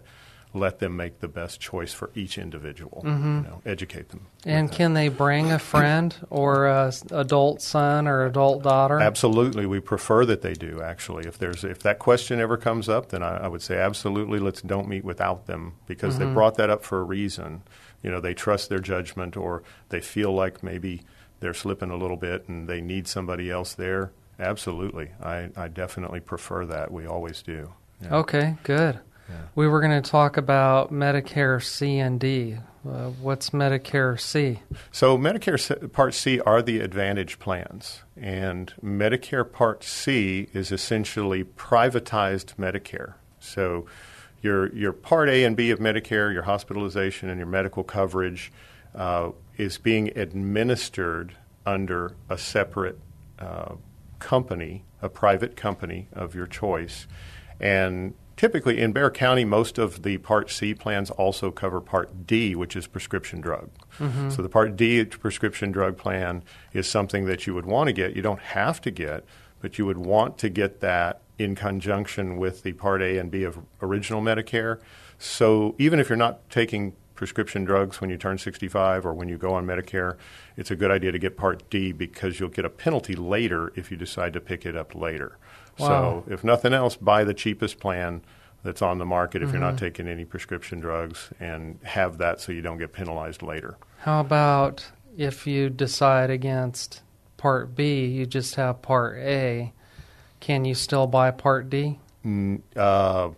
[0.54, 3.02] let them make the best choice for each individual.
[3.06, 3.44] Mhm.
[3.44, 4.28] You know, educate them.
[4.46, 9.00] And can they bring a friend or a adult son or adult daughter?
[9.00, 10.82] Absolutely, we prefer that they do.
[10.82, 14.40] Actually, if there's if that question ever comes up, then I, I would say absolutely
[14.40, 16.34] let's don't meet without them because they Mhm.
[16.34, 17.62] brought that up for a reason.
[18.04, 21.02] You know, they trust their judgment, or they feel like maybe
[21.40, 24.12] they're slipping a little bit and they need somebody else there.
[24.40, 26.92] Absolutely, I, I definitely prefer that.
[26.92, 27.74] We always do.
[28.02, 28.16] Yeah.
[28.16, 29.00] Okay, good.
[29.56, 32.58] We were going to talk about Medicare C and D.
[32.88, 34.60] Uh, what's Medicare C?
[34.92, 42.56] So Medicare Part C are the Advantage plans, and Medicare Part C is essentially privatized
[42.56, 43.16] Medicare.
[43.40, 43.86] So
[44.42, 48.52] your your Part A and B of Medicare, your hospitalization and your medical coverage,
[48.96, 52.98] uh, is being administered under a separate
[53.38, 53.76] uh,
[54.18, 57.06] company, a private company of your choice,
[57.60, 62.56] and typically in Bexar County, most of the Part C plans also cover Part D,
[62.56, 63.70] which is prescription drug.
[64.00, 64.32] Mhm.
[64.32, 68.16] So the Part D prescription drug plan is something that you would want to get.
[68.16, 69.24] You don't have to get,
[69.62, 73.44] but you would want to get that in conjunction with the Part A and B
[73.44, 74.80] of original Medicare.
[75.18, 79.38] So even if you're not taking prescription drugs when you turn 65 or when you
[79.38, 80.16] go on Medicare,
[80.58, 83.92] it's a good idea to get Part D because you'll get a penalty later if
[83.92, 85.38] you decide to pick it up later.
[85.80, 86.24] Wow.
[86.28, 88.22] So if nothing else, buy the cheapest plan
[88.64, 89.80] that's on the market if you're not Mhm.
[89.80, 93.76] taking any prescription drugs and have that so you don't get penalized later.
[94.00, 94.86] How about
[95.18, 97.02] if you decide against
[97.38, 99.74] Part B, you just have Part A?
[100.40, 102.00] Can you still buy Part D?
[102.26, 103.30] Mm, uh,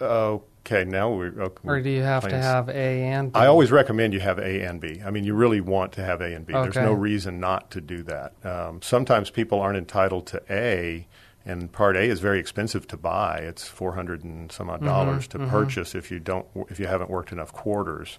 [0.00, 1.32] okay, now we're.
[1.40, 2.44] Okay, Or do you have to plans.
[2.44, 3.38] have A and B?
[3.38, 5.00] I always recommend you have A and B.
[5.04, 6.52] I mean, you really want to have A and B.
[6.54, 8.32] There's no reason not to do that.
[8.44, 11.06] Um, sometimes people aren't entitled to A,
[11.44, 13.38] and Part A is very expensive to buy.
[13.38, 15.48] It's four hundred and some odd Mhm, dollars to mhm.
[15.50, 18.18] purchase if you don't if you haven't worked enough quarters.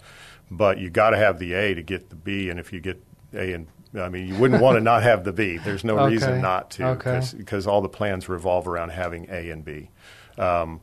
[0.51, 3.01] But you got to have the A to get the B, and if you get
[3.33, 3.67] A and
[3.99, 5.57] I mean, you wouldn't want to not have the B.
[5.57, 7.21] There's no Okay, reason not to okay.
[7.37, 9.89] because all the plans revolve around having A and B.
[10.37, 10.81] Um,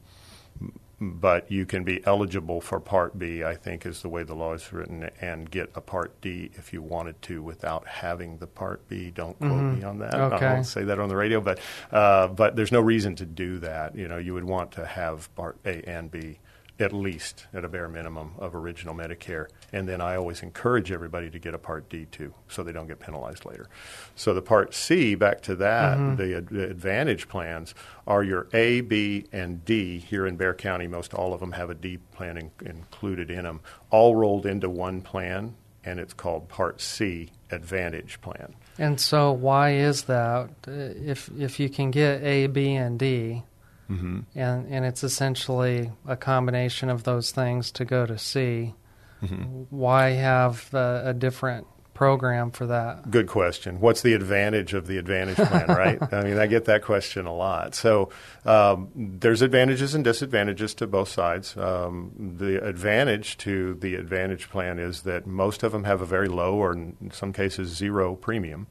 [1.00, 4.52] but you can be eligible for Part B, I think, is the way the law
[4.52, 8.86] is written, and get a Part D if you wanted to without having the Part
[8.88, 9.10] B.
[9.10, 9.76] Don't quote Mhm.
[9.78, 10.14] me on that.
[10.14, 10.46] Okay.
[10.46, 11.58] I won't say that on the radio, but
[11.90, 13.96] uh, but there's no reason to do that.
[13.96, 16.38] You know, you would want to have Part A and B
[16.80, 21.28] at least at a bare minimum of original Medicare, and then I always encourage everybody
[21.30, 23.66] to get a Part D too, so they don't get penalized later.
[24.14, 26.16] So the Part C, back to that, Mhm.
[26.16, 27.74] the, ad- the Advantage plans
[28.06, 29.98] are your A, B, and D.
[29.98, 33.44] Here in Bexar County, most all of them have a D plan in, included in
[33.44, 38.54] them, all rolled into one plan, and it's called Part C Advantage Plan.
[38.78, 40.50] And so, why is that?
[40.66, 43.42] If if you can get A, B, and D,
[43.90, 44.24] Mhm.
[44.36, 48.74] and and it's essentially a combination of those things to go to C,
[49.22, 49.66] Mhm.
[49.70, 53.10] why have uh, a different program for that?
[53.10, 53.78] Good question.
[53.80, 56.00] What's the advantage of the Advantage plan, right?
[56.14, 57.74] I mean, I get that question a lot.
[57.74, 58.08] So
[58.46, 61.54] um, there's advantages and disadvantages to both sides.
[61.58, 66.28] Um, the advantage to the Advantage plan is that most of them have a very
[66.28, 68.66] low, or in some cases, zero premium.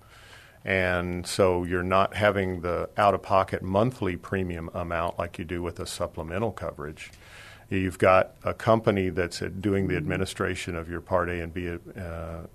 [0.66, 5.64] And so you're not having the out of pocket monthly premium amount like you do
[5.64, 7.12] with a supplemental coverage.
[7.70, 11.78] You've got a company that's doing the administration of your Part A and B uh,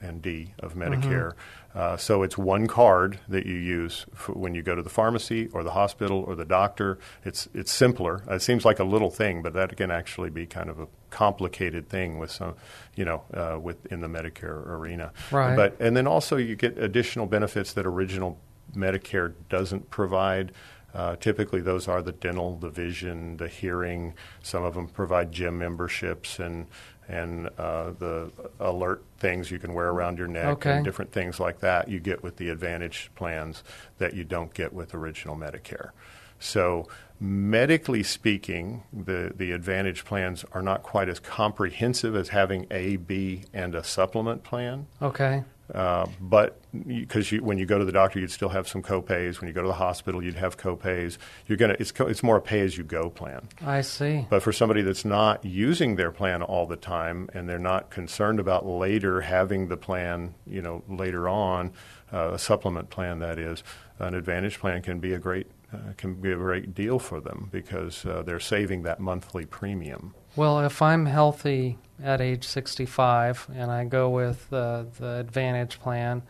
[0.00, 1.34] and D of Medicare.
[1.74, 5.64] Uh, so it's one card that you use when you go to the pharmacy or
[5.64, 6.98] the hospital or the doctor.
[7.24, 8.22] It's it's simpler.
[8.28, 11.88] It seems like a little thing, but that can actually be kind of a complicated
[11.88, 12.54] thing with some,
[12.94, 15.12] you know, uh, with in the Medicare arena.
[15.32, 15.56] Right.
[15.56, 18.38] But and then also you get additional benefits that original
[18.76, 20.52] Medicare doesn't provide.
[20.94, 24.14] Uh, typically, those are the dental, the vision, the hearing.
[24.42, 26.68] Some of them provide gym memberships and
[27.08, 30.72] and uh, the alert things you can wear around your neck Okay.
[30.76, 31.88] and different things like that.
[31.88, 33.62] You get with the Advantage plans
[33.98, 35.90] that you don't get with original Medicare.
[36.38, 36.88] So,
[37.20, 43.44] medically speaking, the, the Advantage plans are not quite as comprehensive as having A, B,
[43.52, 44.86] and a supplement plan.
[45.00, 45.44] Okay.
[45.72, 49.40] Uh, but because you, when you go to the doctor, you'd still have some copays.
[49.40, 51.16] When you go to the hospital, you'd have copays.
[51.46, 53.48] You're gonna it's co- it's more a pay as you go plan.
[53.64, 54.26] I see.
[54.28, 58.40] But for somebody that's not using their plan all the time and they're not concerned
[58.40, 61.72] about later having the plan, you know, later on,
[62.12, 63.62] uh, a supplement plan that is,
[63.98, 67.48] an advantage plan can be a great uh, can be a great deal for them
[67.50, 70.14] because uh, they're saving that monthly premium.
[70.36, 76.22] Well, if I'm healthy at age 65 and I go with uh, the Advantage plan,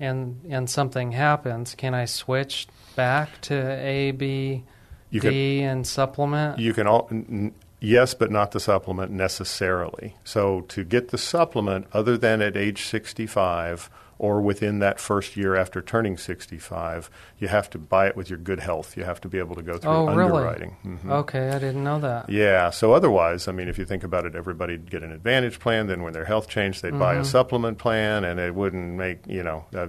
[0.00, 4.64] and and something happens, can I switch back to A, B,
[5.10, 6.58] You D, and supplement?
[6.58, 7.08] You can all.
[7.10, 7.54] N-
[7.84, 10.14] Yes, but not the supplement necessarily.
[10.22, 13.90] So to get the supplement, other than at age 65
[14.22, 17.10] or within that first year after turning 65,
[17.40, 18.96] you have to buy it with your good health.
[18.96, 20.76] You have to be able to go through oh, underwriting.
[20.84, 20.96] Really?
[20.96, 21.10] Mm-hmm.
[21.10, 22.30] Okay, I didn't know that.
[22.30, 25.88] Yeah, so otherwise, I mean, if you think about it, everybody'd get an advantage plan.
[25.88, 27.00] Then when their health changed, they'd mm-hmm.
[27.00, 27.24] buy a mm-hmm.
[27.24, 29.88] supplement plan, and it wouldn't make, you know, uh,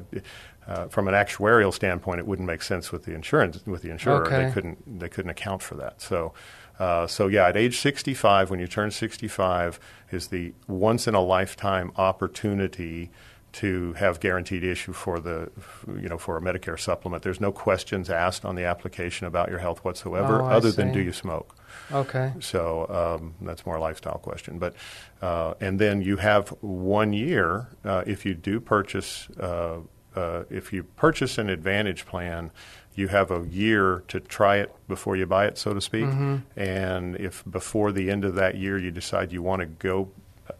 [0.65, 4.25] uh, from an actuarial standpoint, it wouldn't make sense with the insurance with the insurer.
[4.25, 4.45] Okay.
[4.45, 6.01] They couldn't they couldn't account for that.
[6.01, 6.34] So
[6.79, 9.79] uh, so yeah, at age 65, when you turn 65,
[10.11, 13.11] is the once in a lifetime opportunity
[13.54, 15.51] to have guaranteed issue for the
[15.88, 17.24] you know for a Medicare supplement.
[17.24, 21.01] There's no questions asked on the application about your health whatsoever, oh, other than do
[21.01, 21.56] you smoke.
[21.91, 22.34] Okay.
[22.39, 24.60] So um, that's more a lifestyle question.
[24.60, 24.76] But
[25.22, 29.80] uh, and then you have one year uh, if you do purchase uh,
[30.16, 32.51] uh if you purchase an Advantage plan
[32.95, 36.06] you have a year to try it before you buy it, so to speak.
[36.06, 36.60] Mm-hmm.
[36.60, 40.12] And if before the end of that year you decide you want to go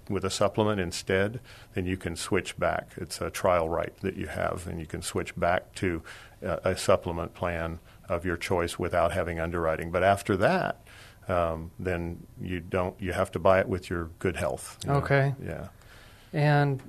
[0.10, 1.40] with a supplement instead,
[1.74, 2.92] then you can switch back.
[2.98, 6.02] It's a trial right that you have, and you can switch back to
[6.42, 7.80] a, a supplement plan
[8.10, 9.92] of your choice without having underwriting.
[9.92, 10.82] But after that,
[11.28, 13.00] um, then you don't.
[13.00, 14.78] You have to buy it with your good health.
[14.84, 14.96] You know?
[14.98, 15.36] Okay.
[15.44, 15.68] Yeah.
[16.34, 16.82] And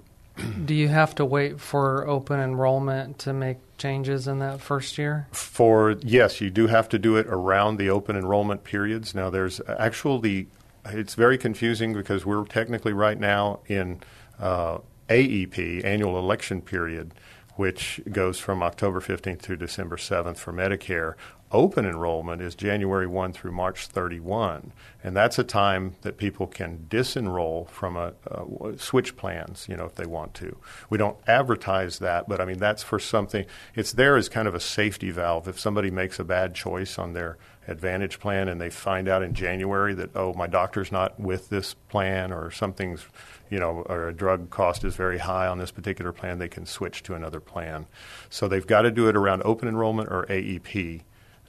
[0.64, 5.28] do you have to wait for open enrollment to make changes in that first year?
[5.30, 9.14] For yes, you do have to do it around the open enrollment periods.
[9.14, 10.49] Now, there's actually
[10.87, 14.01] it's very confusing because we're technically right now in
[14.39, 14.78] uh,
[15.09, 17.12] AEP annual election period,
[17.57, 21.14] which goes from October 15th through December 7th for Medicare.
[21.55, 24.73] Open enrollment is January 1 through March 31,
[25.05, 29.77] and that's a time that people can disenroll from a, uh, a, switch plans, you
[29.77, 30.57] know, if they want to.
[30.91, 33.47] We don't advertise that, but I mean that's for something.
[33.77, 35.47] It's there as kind of a safety valve.
[35.47, 39.33] If somebody makes a bad choice on their Advantage plan and they find out in
[39.33, 43.07] January that oh my doctor's not with this plan or something's
[43.49, 46.67] you know or a drug cost is very high on this particular plan, they can
[46.67, 47.87] switch to another plan.
[48.29, 51.05] So they've got to do it around open enrollment or AEP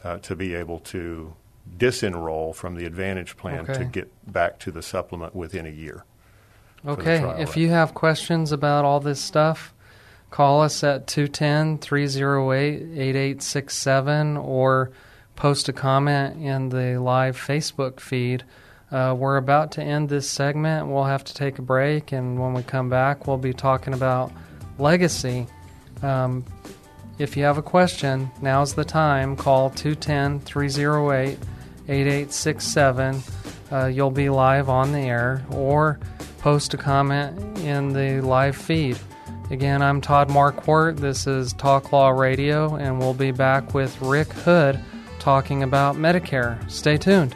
[0.05, 1.33] uh, to be able to
[1.77, 3.73] disenroll from the Advantage plan okay.
[3.73, 6.05] to get back to the supplement within a year.
[6.85, 9.73] Okay, if you have questions about all this stuff,
[10.29, 14.91] call us at 210 308 8867 or
[15.35, 18.43] post a comment in the live Facebook feed.
[18.91, 20.87] Uh, we're about to end this segment.
[20.87, 24.31] We'll have to take a break, and when we come back, we'll be talking about
[24.77, 25.47] legacy.
[26.03, 26.45] Um,
[27.17, 29.35] if you have a question, now's the time.
[29.35, 31.37] Call 210 308
[31.87, 33.21] 8867.
[33.71, 35.99] Uh, you'll be live on the air or
[36.39, 38.97] post a comment in the live feed.
[39.51, 40.97] Again, I'm Todd Marquardt.
[40.97, 44.79] This is Talk Law Radio, and we'll be back with Rick Hood
[45.19, 46.69] talking about Medicare.
[46.69, 47.35] Stay tuned.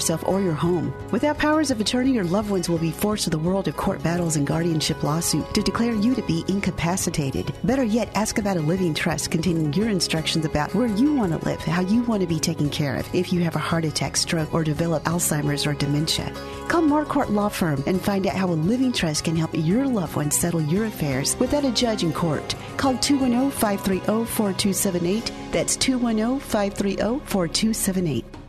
[0.00, 0.94] Yourself or your home.
[1.10, 4.02] Without powers of attorney, your loved ones will be forced to the world of court
[4.02, 7.52] battles and guardianship lawsuit to declare you to be incapacitated.
[7.64, 11.46] Better yet, ask about a living trust containing your instructions about where you want to
[11.46, 14.16] live, how you want to be taken care of if you have a heart attack,
[14.16, 16.32] stroke, or develop Alzheimer's or dementia.
[16.68, 20.16] Call Marquardt Law Firm and find out how a living trust can help your loved
[20.16, 22.54] ones settle your affairs without a judge in court.
[22.78, 25.32] Call 210 530 4278.
[25.52, 26.96] That's 210 530
[27.26, 28.39] 4278.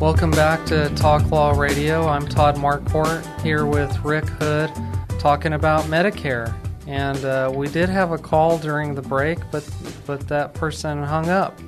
[0.00, 2.06] Welcome back to Talk Law Radio.
[2.06, 4.70] I'm Todd Marquardt here with Rick Hood
[5.18, 6.54] talking about Medicare.
[6.86, 9.68] And uh, we did have a call during the break, but,
[10.06, 11.58] but that person hung up.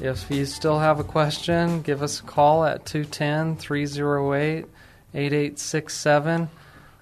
[0.00, 4.66] If you still have a question, give us a call at 210 308
[5.14, 6.50] 8867.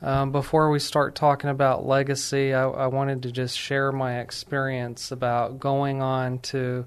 [0.02, 5.12] Um, before we start talking about legacy, I, I wanted to just share my experience
[5.12, 6.84] about going on to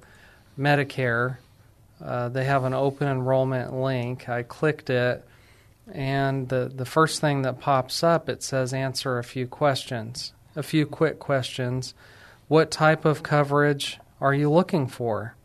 [0.55, 1.38] Medicare
[2.03, 4.27] uh, they have an open enrollment link.
[4.27, 5.25] I clicked it,
[5.91, 10.63] and the, the first thing that pops up it says answer a few questions, a
[10.63, 11.93] few quick questions.
[12.47, 15.35] What type of coverage are you looking for?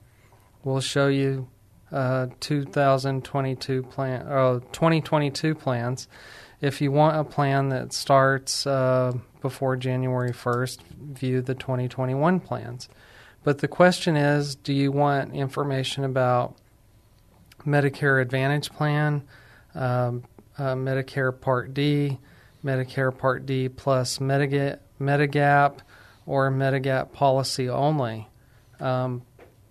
[0.64, 1.48] We'll show you
[1.92, 6.08] uh, 2022 plan, uh, 2022 plans.
[6.60, 12.88] If you want a plan that starts uh, before January 1st, view the 2021 plans.
[13.46, 16.56] But the question is do you want information about
[17.64, 19.22] Medicare Advantage Plan,
[19.72, 20.24] um,
[20.58, 22.18] uh, Medicare Part D,
[22.64, 25.78] Medicare Part D plus Medigap, Medigap
[26.26, 28.28] or Medigap policy only?
[28.80, 29.22] Um,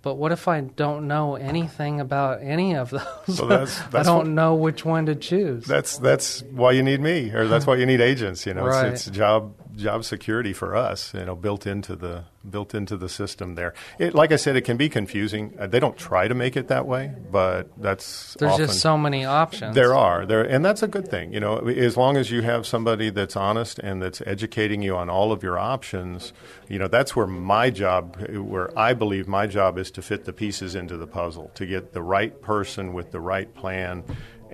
[0.01, 3.35] but what if I don't know anything about any of those?
[3.37, 5.65] So that's- I don't what- know which one to choose.
[5.65, 8.45] That's that's why you need me, or that's why you need agents.
[8.45, 8.93] You know, Right.
[8.93, 11.13] it's, it's job job security for us.
[11.13, 13.73] You know, built into the built into the system there.
[13.97, 15.55] It, like I said, it can be confusing.
[15.59, 18.97] Uh, they don't try to make it that way, but that's There's often, just so
[18.97, 19.75] many options.
[19.75, 21.33] There are there, and that's a good thing.
[21.33, 25.09] You know, as long as you have somebody that's honest and that's educating you on
[25.09, 26.33] all of your options.
[26.67, 30.33] You know, that's where my job, where I believe my job is to fit the
[30.33, 34.03] pieces into the puzzle, to get the right person with the right plan.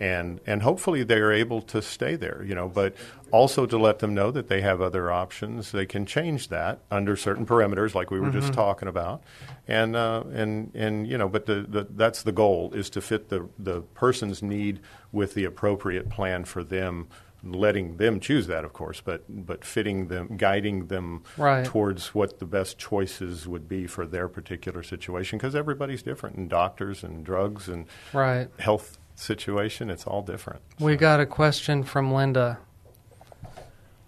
[0.02, 2.96] And, and hopefully they're able to stay there, you know, but
[3.30, 5.72] also to let them know that they have other options.
[5.72, 8.56] They can change that under certain parameters, like we were just Mhm.
[8.56, 9.24] talking about,
[9.68, 13.30] and uh, and and you know, but the, the that's the goal is to fit
[13.30, 14.80] the the person's need
[15.12, 17.08] with the appropriate plan for them,
[17.44, 21.64] letting them choose that, of course, but but fitting them, guiding them Right.
[21.66, 26.50] towards what the best choices would be for their particular situation, because everybody's different, and
[26.50, 28.48] doctors and drugs and Right.
[28.60, 30.62] health situation, it's all different.
[30.80, 32.60] We got a question from Linda.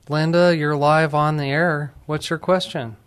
[0.09, 1.93] Linda, you're live on the air.
[2.05, 2.97] What's your question?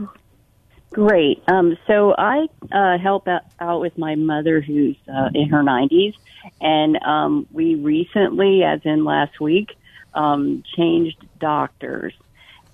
[0.90, 1.42] Great.
[1.48, 6.14] Um, so I uh, help out, out with my mother who's uh, in her 90s,
[6.60, 9.76] and um, we recently, as in last week,
[10.14, 12.14] um, changed doctors.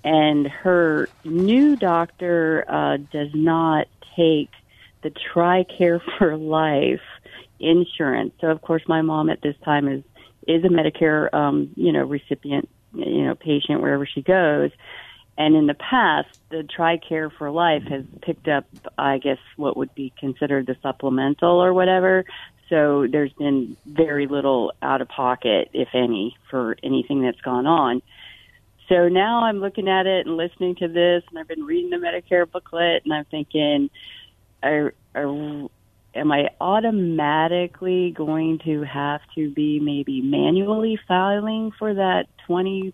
[0.05, 4.51] And her new doctor uh, does not take
[5.01, 7.01] the TRICARE for Life
[7.63, 8.33] insurance.
[8.41, 10.03] So, of course, my mom at this time is
[10.45, 14.71] is a Medicare, um, you know, recipient, you know, patient wherever she goes.
[15.37, 18.65] And in the past, the TRICARE for Life has picked up,
[18.97, 22.25] I guess, what would be considered the supplemental or whatever.
[22.69, 28.01] So there's been very little out of pocket, if any, for anything that's gone on.
[28.89, 31.97] So now I'm looking at it and listening to this, and I've been reading the
[31.97, 33.89] Medicare booklet, and I'm thinking,
[34.61, 35.69] are, are,
[36.15, 42.93] am I automatically going to have to be maybe manually filing for that 20%,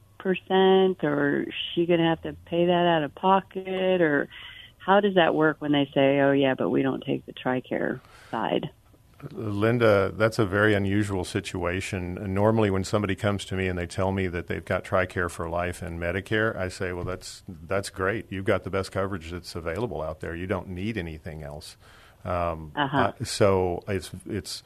[1.04, 4.28] or is she going to have to pay that out of pocket, or
[4.78, 8.00] how does that work when they say, oh, yeah, but we don't take the TRICARE
[8.32, 8.70] side?
[9.34, 12.34] Linda, that's a very unusual situation.
[12.34, 15.50] Normally, when somebody comes to me and they tell me that they've got TRICARE for
[15.50, 18.28] life and Medicare, I say, "Well, that's that's great.
[18.30, 20.36] You've got the best coverage that's available out there.
[20.36, 21.76] You don't need anything else."
[22.26, 22.98] Um, Uh-huh.
[22.98, 24.64] uh, so it's it's.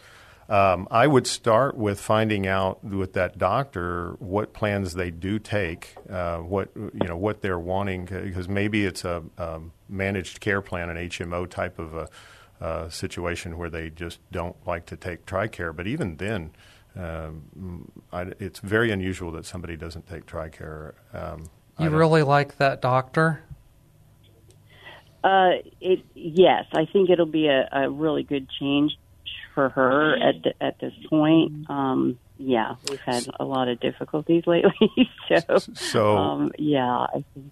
[0.50, 5.96] Um, I would start with finding out with that doctor what plans they do take,
[6.10, 10.90] uh, what you know what they're wanting, because maybe it's a um, managed care plan,
[10.90, 12.10] an HMO type of a
[12.60, 15.76] uh, situation where they just don't like to take TRICARE.
[15.76, 16.52] But even then,
[16.96, 20.94] um, I, it's very unusual that somebody doesn't take TRICARE.
[21.14, 21.46] Um,
[21.80, 23.42] You really like that doctor?
[25.24, 28.92] Uh, it yes, I think it'll be a, a really good change
[29.56, 31.70] for her at the, at this point.
[31.70, 34.92] Um, yeah, we've had a lot of difficulties lately,
[35.30, 37.52] so, So- um, yeah, I think.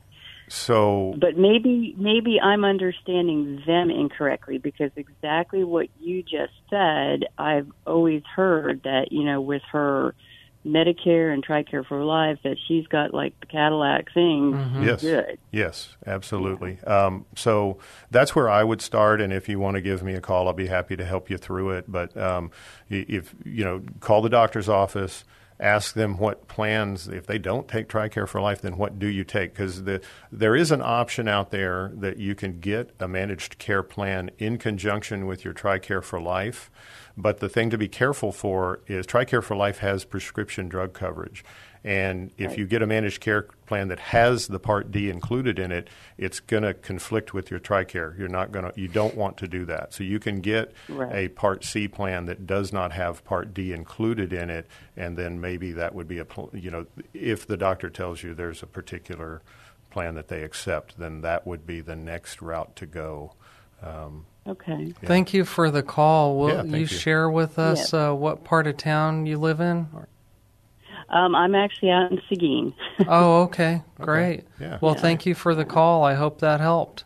[0.49, 7.71] so But maybe maybe I'm understanding them incorrectly because exactly what you just said, I've
[7.87, 10.13] always heard that you know with her
[10.65, 14.53] Medicare and TRICARE for Life that she's got like the Cadillac thing.
[14.53, 14.83] Mm-hmm.
[14.83, 15.01] Yes.
[15.01, 15.39] good.
[15.51, 16.79] Yes, absolutely.
[16.83, 17.79] Um, so
[18.11, 20.53] that's where I would start, and if you want to give me a call, I'll
[20.53, 21.91] be happy to help you through it.
[21.91, 22.51] But um,
[22.89, 25.23] if you know, call the doctor's office.
[25.61, 27.07] Ask them what plans.
[27.07, 29.53] If they don't take TRICARE for life, then what do you take?
[29.53, 30.01] Because the,
[30.31, 34.57] there is an option out there that you can get a managed care plan in
[34.57, 36.71] conjunction with your TRICARE for life.
[37.15, 41.45] But the thing to be careful for is TRICARE for life has prescription drug coverage.
[41.83, 45.71] And if you get a managed care plan that has the Part D included in
[45.71, 48.19] it, it's going to conflict with your TRICARE.
[48.19, 48.79] You're not going to.
[48.79, 49.91] You don't want to do that.
[49.91, 51.11] So you can get Right.
[51.11, 55.41] a Part C plan that does not have Part D included in it, and then
[55.41, 56.25] maybe that would be a.
[56.53, 59.41] You know, if the doctor tells you there's a particular
[59.89, 63.33] plan that they accept, then that would be the next route to go.
[63.81, 64.91] Um, Okay.
[65.03, 66.37] Thank you for the call.
[66.39, 66.87] Will Yeah, thank you, you.
[66.87, 68.09] share with us Yeah.
[68.09, 69.87] uh, what part of town you live in?
[71.11, 72.73] Um, I'm actually out in Seguin.
[73.07, 73.83] oh, okay.
[73.99, 74.45] Great.
[74.59, 74.77] Yeah.
[74.81, 75.01] Well, Yeah.
[75.01, 76.03] thank you for the call.
[76.03, 77.03] I hope that helped.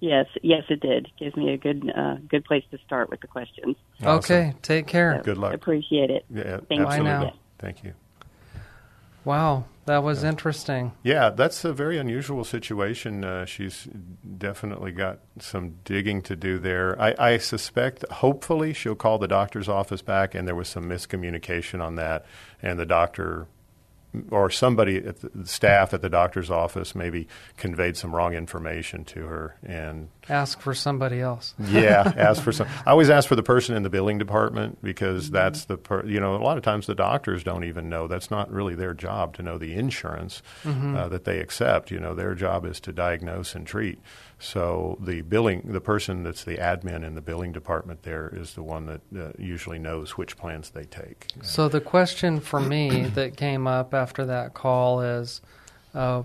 [0.00, 1.08] yes, yes, it did.
[1.18, 3.76] Gives me a good uh, good place to start with the questions.
[4.02, 4.54] Okay.
[4.62, 5.20] Take care.
[5.24, 5.54] Good luck.
[5.54, 6.24] Appreciate it.
[6.32, 6.86] Yeah, Thank you.
[6.86, 7.04] absolutely.
[7.10, 7.32] now.
[7.58, 7.94] Thank you.
[9.24, 9.64] Wow.
[9.88, 10.92] That was interesting.
[11.02, 13.24] Yeah, that's a very unusual situation.
[13.24, 13.88] Uh, she's
[14.36, 17.00] definitely got some digging to do there.
[17.00, 21.82] I, I, suspect, hopefully, she'll call the doctor's office back, and there was some miscommunication
[21.82, 22.24] on that,
[22.62, 23.46] and the doctor
[24.30, 29.26] or somebody at the staff at the doctor's office maybe conveyed some wrong information to
[29.26, 31.54] her and ask for somebody else.
[31.68, 32.66] yeah, ask for some.
[32.86, 35.34] I always ask for the person in the billing department because mm-hmm.
[35.34, 38.30] that's the per, you know a lot of times the doctors don't even know that's
[38.30, 40.96] not really their job to know the insurance mm-hmm.
[40.96, 41.90] uh, that they accept.
[41.90, 43.98] You know, their job is to diagnose and treat.
[44.40, 48.62] So the billing, the person that's the admin in the billing department there is the
[48.62, 51.26] one that uh, usually knows which plans they take.
[51.42, 55.40] So the question for me that came up after that call is,
[55.92, 56.22] uh,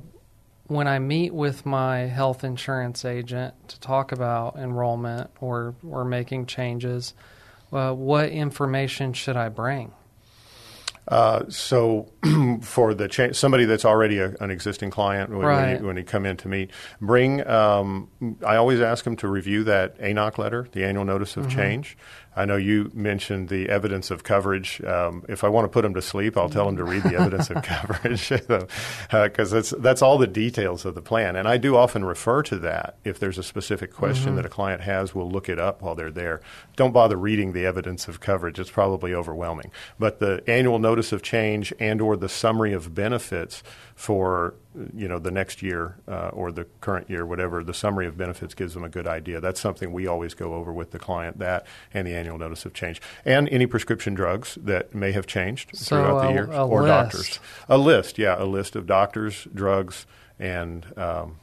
[0.67, 6.45] when I meet with my health insurance agent to talk about enrollment or or making
[6.45, 7.15] changes,
[7.71, 9.91] uh, what information should I bring?
[11.07, 12.12] Uh, so,
[12.61, 15.65] for the cha- somebody that's already a, an existing client when, right.
[15.65, 16.71] when, you, when, you, come in to meet,
[17.01, 17.45] bring.
[17.47, 18.09] Um,
[18.45, 21.57] I always ask them to review that ANOC letter, the annual notice of mm-hmm.
[21.57, 21.97] change.
[22.35, 24.83] I know you mentioned the evidence of coverage.
[24.83, 27.15] Um, if I want to put them to sleep, I'll tell them to read the
[27.15, 28.29] evidence of coverage
[29.09, 31.35] because uh, that's that's all the details of the plan.
[31.35, 34.37] And I do often refer to that if there's a specific question mm-hmm.
[34.37, 35.13] that a client has.
[35.13, 36.41] We'll look it up while they're there.
[36.75, 39.71] Don't bother reading the evidence of coverage; it's probably overwhelming.
[39.99, 43.63] But the annual notice of change and or the summary of benefits
[43.95, 44.55] for
[44.95, 47.63] you know the next year uh, or the current year, whatever.
[47.63, 49.39] The summary of benefits gives them a good idea.
[49.39, 51.39] That's something we always go over with the client.
[51.39, 55.75] That and the annual notice of change, and any prescription drugs that may have changed
[55.75, 56.87] so throughout the year, or list.
[56.87, 57.39] doctors.
[57.69, 60.05] A list, yeah, a list of doctors, drugs,
[60.39, 61.39] and um,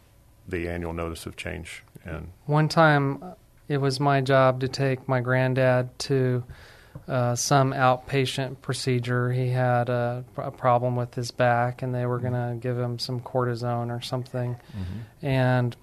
[0.49, 1.85] the annual notice of change.
[2.05, 3.23] And one time,
[3.69, 6.45] it was my job to take my granddad to
[7.09, 9.33] uh, some outpatient procedure.
[9.33, 12.99] He had a, a, problem with his back, and they were going to give him
[12.99, 14.55] some cortisone or something.
[14.55, 15.27] Mm-hmm.
[15.27, 15.77] And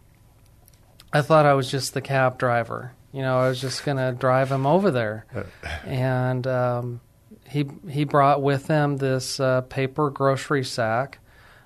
[1.11, 2.93] I thought I was just the cab driver.
[3.11, 5.25] You know, I was just going to drive him over there.
[5.85, 7.01] and um,
[7.47, 11.19] he he brought with him this uh, paper grocery sack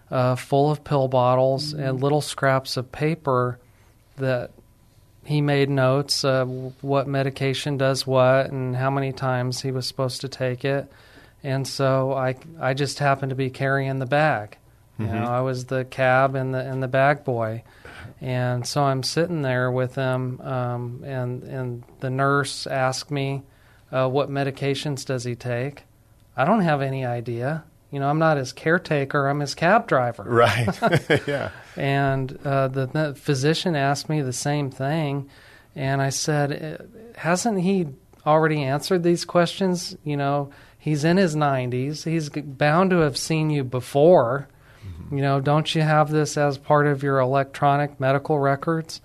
[0.09, 1.83] uh, full of pill bottles mm-hmm.
[1.83, 3.59] and little scraps of paper
[4.17, 4.51] that
[5.23, 10.21] he made notes uh, what medication does what and how many times he was supposed
[10.21, 10.91] to take it.
[11.43, 14.57] And so I, I just happened to be carrying the bag.
[14.99, 15.15] You mm-hmm.
[15.15, 17.63] know, I was the cab and the and the bag boy,
[18.19, 23.41] and so I'm sitting there with him, um, and and the nurse asked me,
[23.91, 25.83] uh, "What medications does he take?"
[26.37, 27.63] I don't have any idea.
[27.89, 29.27] You know, I'm not his caretaker.
[29.27, 30.23] I'm his cab driver.
[30.23, 30.67] Right.
[31.27, 31.49] yeah.
[31.77, 35.29] And uh, the, the, physician asked me the same thing,
[35.75, 37.87] and I said, uh, "Hasn't he
[38.25, 39.95] already answered these questions?
[40.03, 42.03] You know, he's in his 90s.
[42.03, 44.49] He's bound to have seen you before.
[44.85, 45.15] Mm-hmm.
[45.15, 49.01] You know, don't you have this as part of your electronic medical records?"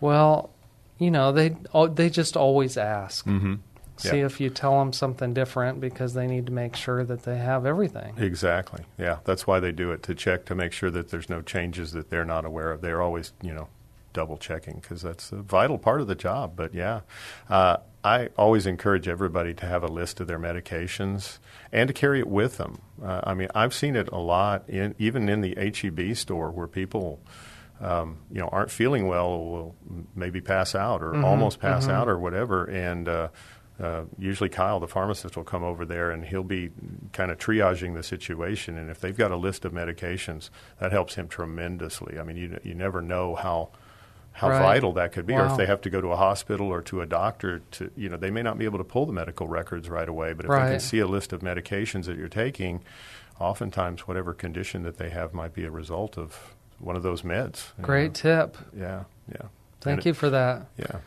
[0.00, 0.50] Well,
[0.98, 1.56] you know, they
[1.94, 3.26] they just always ask.
[3.26, 3.54] Mm-hmm.
[3.98, 7.38] See if you tell them something different because they need to make sure that they
[7.38, 8.14] have everything.
[8.18, 8.84] Exactly.
[8.98, 11.92] Yeah, that's why they do it to check to make sure that there's no changes
[11.92, 12.82] that they're not aware of.
[12.82, 13.68] They're always, you know,
[14.16, 16.54] double checking because that's a vital part of the job.
[16.56, 17.00] But yeah,
[17.48, 21.38] uh, I always encourage everybody to have a list of their medications
[21.70, 22.80] and to carry it with them.
[23.02, 26.66] Uh, I mean, I've seen it a lot, in, even in the HEB store, where
[26.66, 27.20] people.
[27.78, 29.74] Um, you know, aren't feeling well, will
[30.14, 31.92] maybe pass out or mm-hmm, almost pass mm-hmm.
[31.92, 33.28] out or whatever, and uh,
[33.80, 36.70] uh, usually Kyle, the pharmacist, will come over there and he'll be
[37.12, 38.78] kind of triaging the situation.
[38.78, 40.48] And if they've got a list of medications,
[40.80, 42.18] that helps him tremendously.
[42.18, 43.70] I mean, you you never know how
[44.32, 44.62] how right.
[44.62, 45.44] vital that could be, wow.
[45.44, 48.08] or if they have to go to a hospital or to a doctor to you
[48.08, 50.50] know they may not be able to pull the medical records right away, but if
[50.50, 50.66] right.
[50.66, 52.82] they can see a list of medications that you're taking,
[53.38, 57.72] oftentimes whatever condition that they have might be a result of one of those meds.
[57.80, 58.46] Great know.
[58.46, 58.56] tip.
[58.74, 59.48] Yeah, yeah.
[59.80, 60.66] Thank and you it, for that.
[60.78, 61.00] Yeah.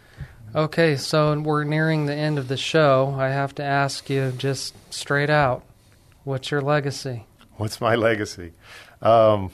[0.55, 3.15] Okay, so we're nearing the end of the show.
[3.17, 5.63] I have to ask you just straight out
[6.23, 7.25] what's your legacy?
[7.57, 8.53] What's my legacy?
[9.01, 9.51] Um,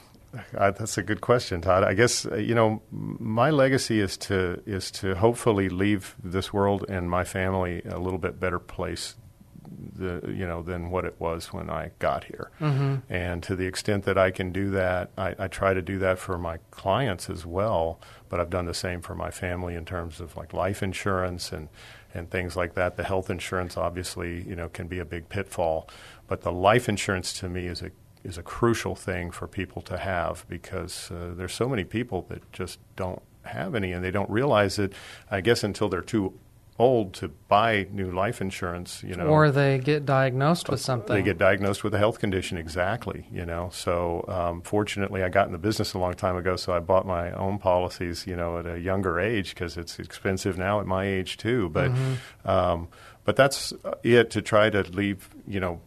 [0.56, 1.84] I, that's a good question, Todd.
[1.84, 6.84] I guess uh, you know my legacy is to is to hopefully leave this world
[6.88, 9.14] and my family a little bit better place
[9.68, 12.50] the you know than what it was when I got here.
[12.60, 13.12] Mm-hmm.
[13.12, 16.18] And to the extent that I can do that, I, I, try to do that
[16.18, 18.00] for my clients as well.
[18.28, 21.68] But I've done the same for my family in terms of like life insurance and
[22.14, 22.96] and things like that.
[22.96, 25.88] The health insurance obviously you know can be a big pitfall,
[26.26, 27.90] but the life insurance to me is a
[28.24, 32.52] is a crucial thing for people to have because uh, there's so many people that
[32.52, 34.92] just don't have any and they don't realize it.
[35.30, 36.34] I guess until they're too
[36.78, 39.26] old to buy new life insurance, you know.
[39.26, 41.14] Or they get diagnosed with something.
[41.16, 43.70] They get diagnosed with a health condition, exactly, you know.
[43.72, 47.06] So um, fortunately, I got in the business a long time ago, so I bought
[47.06, 51.06] my own policies, you know, at a younger age because it's expensive now at my
[51.06, 51.68] age too.
[51.70, 52.48] But Mm-hmm.
[52.48, 52.88] um,
[53.26, 53.72] but that's
[54.02, 55.80] it to try to leave you know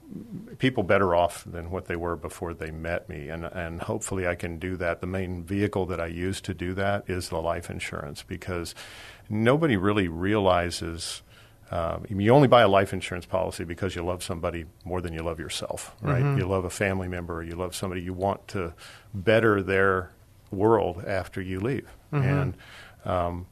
[0.59, 4.35] people better off than what they were before they met me, and and hopefully I
[4.35, 5.01] can do that.
[5.01, 8.75] The main vehicle that I use to do that is the life insurance because
[9.29, 11.23] nobody really realizes.
[11.71, 15.21] Um, you only buy a life insurance policy because you love somebody more than you
[15.21, 16.23] love yourself, right?
[16.23, 16.39] Mhm.
[16.39, 18.73] You love a family member, or you love somebody you want to
[19.13, 20.09] better their
[20.49, 22.23] world after you leave, Mhm.
[22.23, 22.57] and
[23.05, 23.45] um,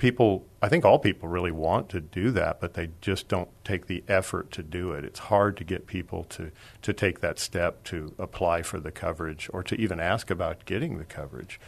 [0.00, 3.86] people i think all people really want to do that but they just don't take
[3.86, 7.84] the effort to do it it's hard to get people to to take that step
[7.84, 11.60] to apply for the coverage or to even ask about getting the coverage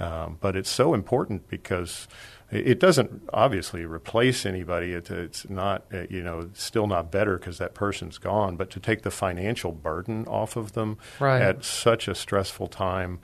[0.00, 2.08] um, but it's so important because
[2.50, 4.92] it doesn't obviously replace anybody.
[4.92, 8.56] It, it's not, uh, you know, still not better because that person's gone.
[8.56, 11.40] But to take the financial burden off of them Right.
[11.40, 13.20] at such a stressful time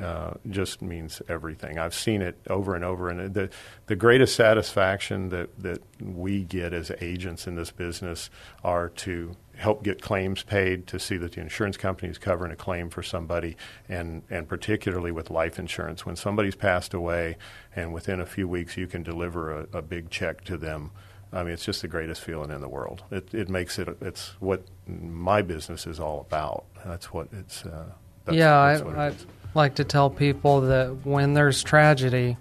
[0.00, 1.78] uh, just means everything.
[1.78, 3.50] I've seen it over and over, and the
[3.86, 8.30] the greatest satisfaction that that we get as agents in this business
[8.62, 12.56] are to help get claims paid, to see that the insurance company is covering a
[12.56, 13.56] claim for somebody,
[13.88, 17.36] and and particularly with life insurance, when somebody's passed away,
[17.76, 20.90] and within a few weeks you can deliver a, a big check to them.
[21.32, 23.02] I mean, it's just the greatest feeling in the world.
[23.10, 23.88] It, it makes it.
[24.00, 26.64] It's what my business is all about.
[26.84, 27.64] That's what it's.
[27.64, 27.86] Uh,
[28.24, 29.14] that's, yeah, that's what it I, I.
[29.54, 32.36] like to tell people that when there's tragedy,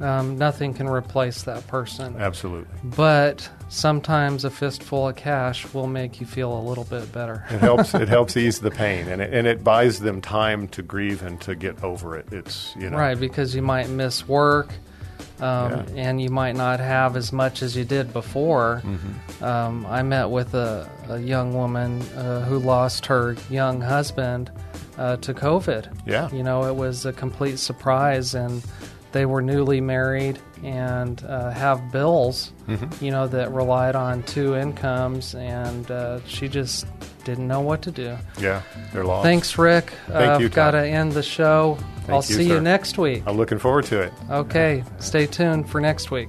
[0.00, 2.16] um, nothing can replace that person.
[2.18, 2.68] Absolutely.
[2.82, 7.44] But sometimes a fistful of cash will make you feel a little bit better.
[7.50, 7.94] It helps.
[7.94, 11.40] it helps ease the pain, and it, and it buys them time to grieve and
[11.42, 12.26] to get over it.
[12.32, 14.68] It's you know Right, because you might miss work,
[15.40, 15.84] um, Yeah.
[15.96, 18.82] and you might not have as much as you did before.
[18.84, 19.42] Mhm.
[19.44, 24.50] Um, I met with a, a young woman uh, who lost her young husband
[24.98, 25.88] uh, to COVID.
[26.06, 26.30] Yeah.
[26.32, 28.62] You know, it was a complete surprise, and
[29.12, 33.00] they were newly married and uh, have bills, Mhm.
[33.02, 36.86] you know, that relied on two incomes, and uh, she just
[37.24, 38.16] didn't know what to do.
[38.40, 39.24] Yeah, they're lost.
[39.24, 39.92] Thanks, Rick.
[40.08, 41.76] Thank you, I've got to end the show.
[41.98, 42.54] Thank I'll you, see sir.
[42.54, 43.22] you next week.
[43.26, 44.12] I'm looking forward to it.
[44.30, 46.28] Okay, stay tuned for next week.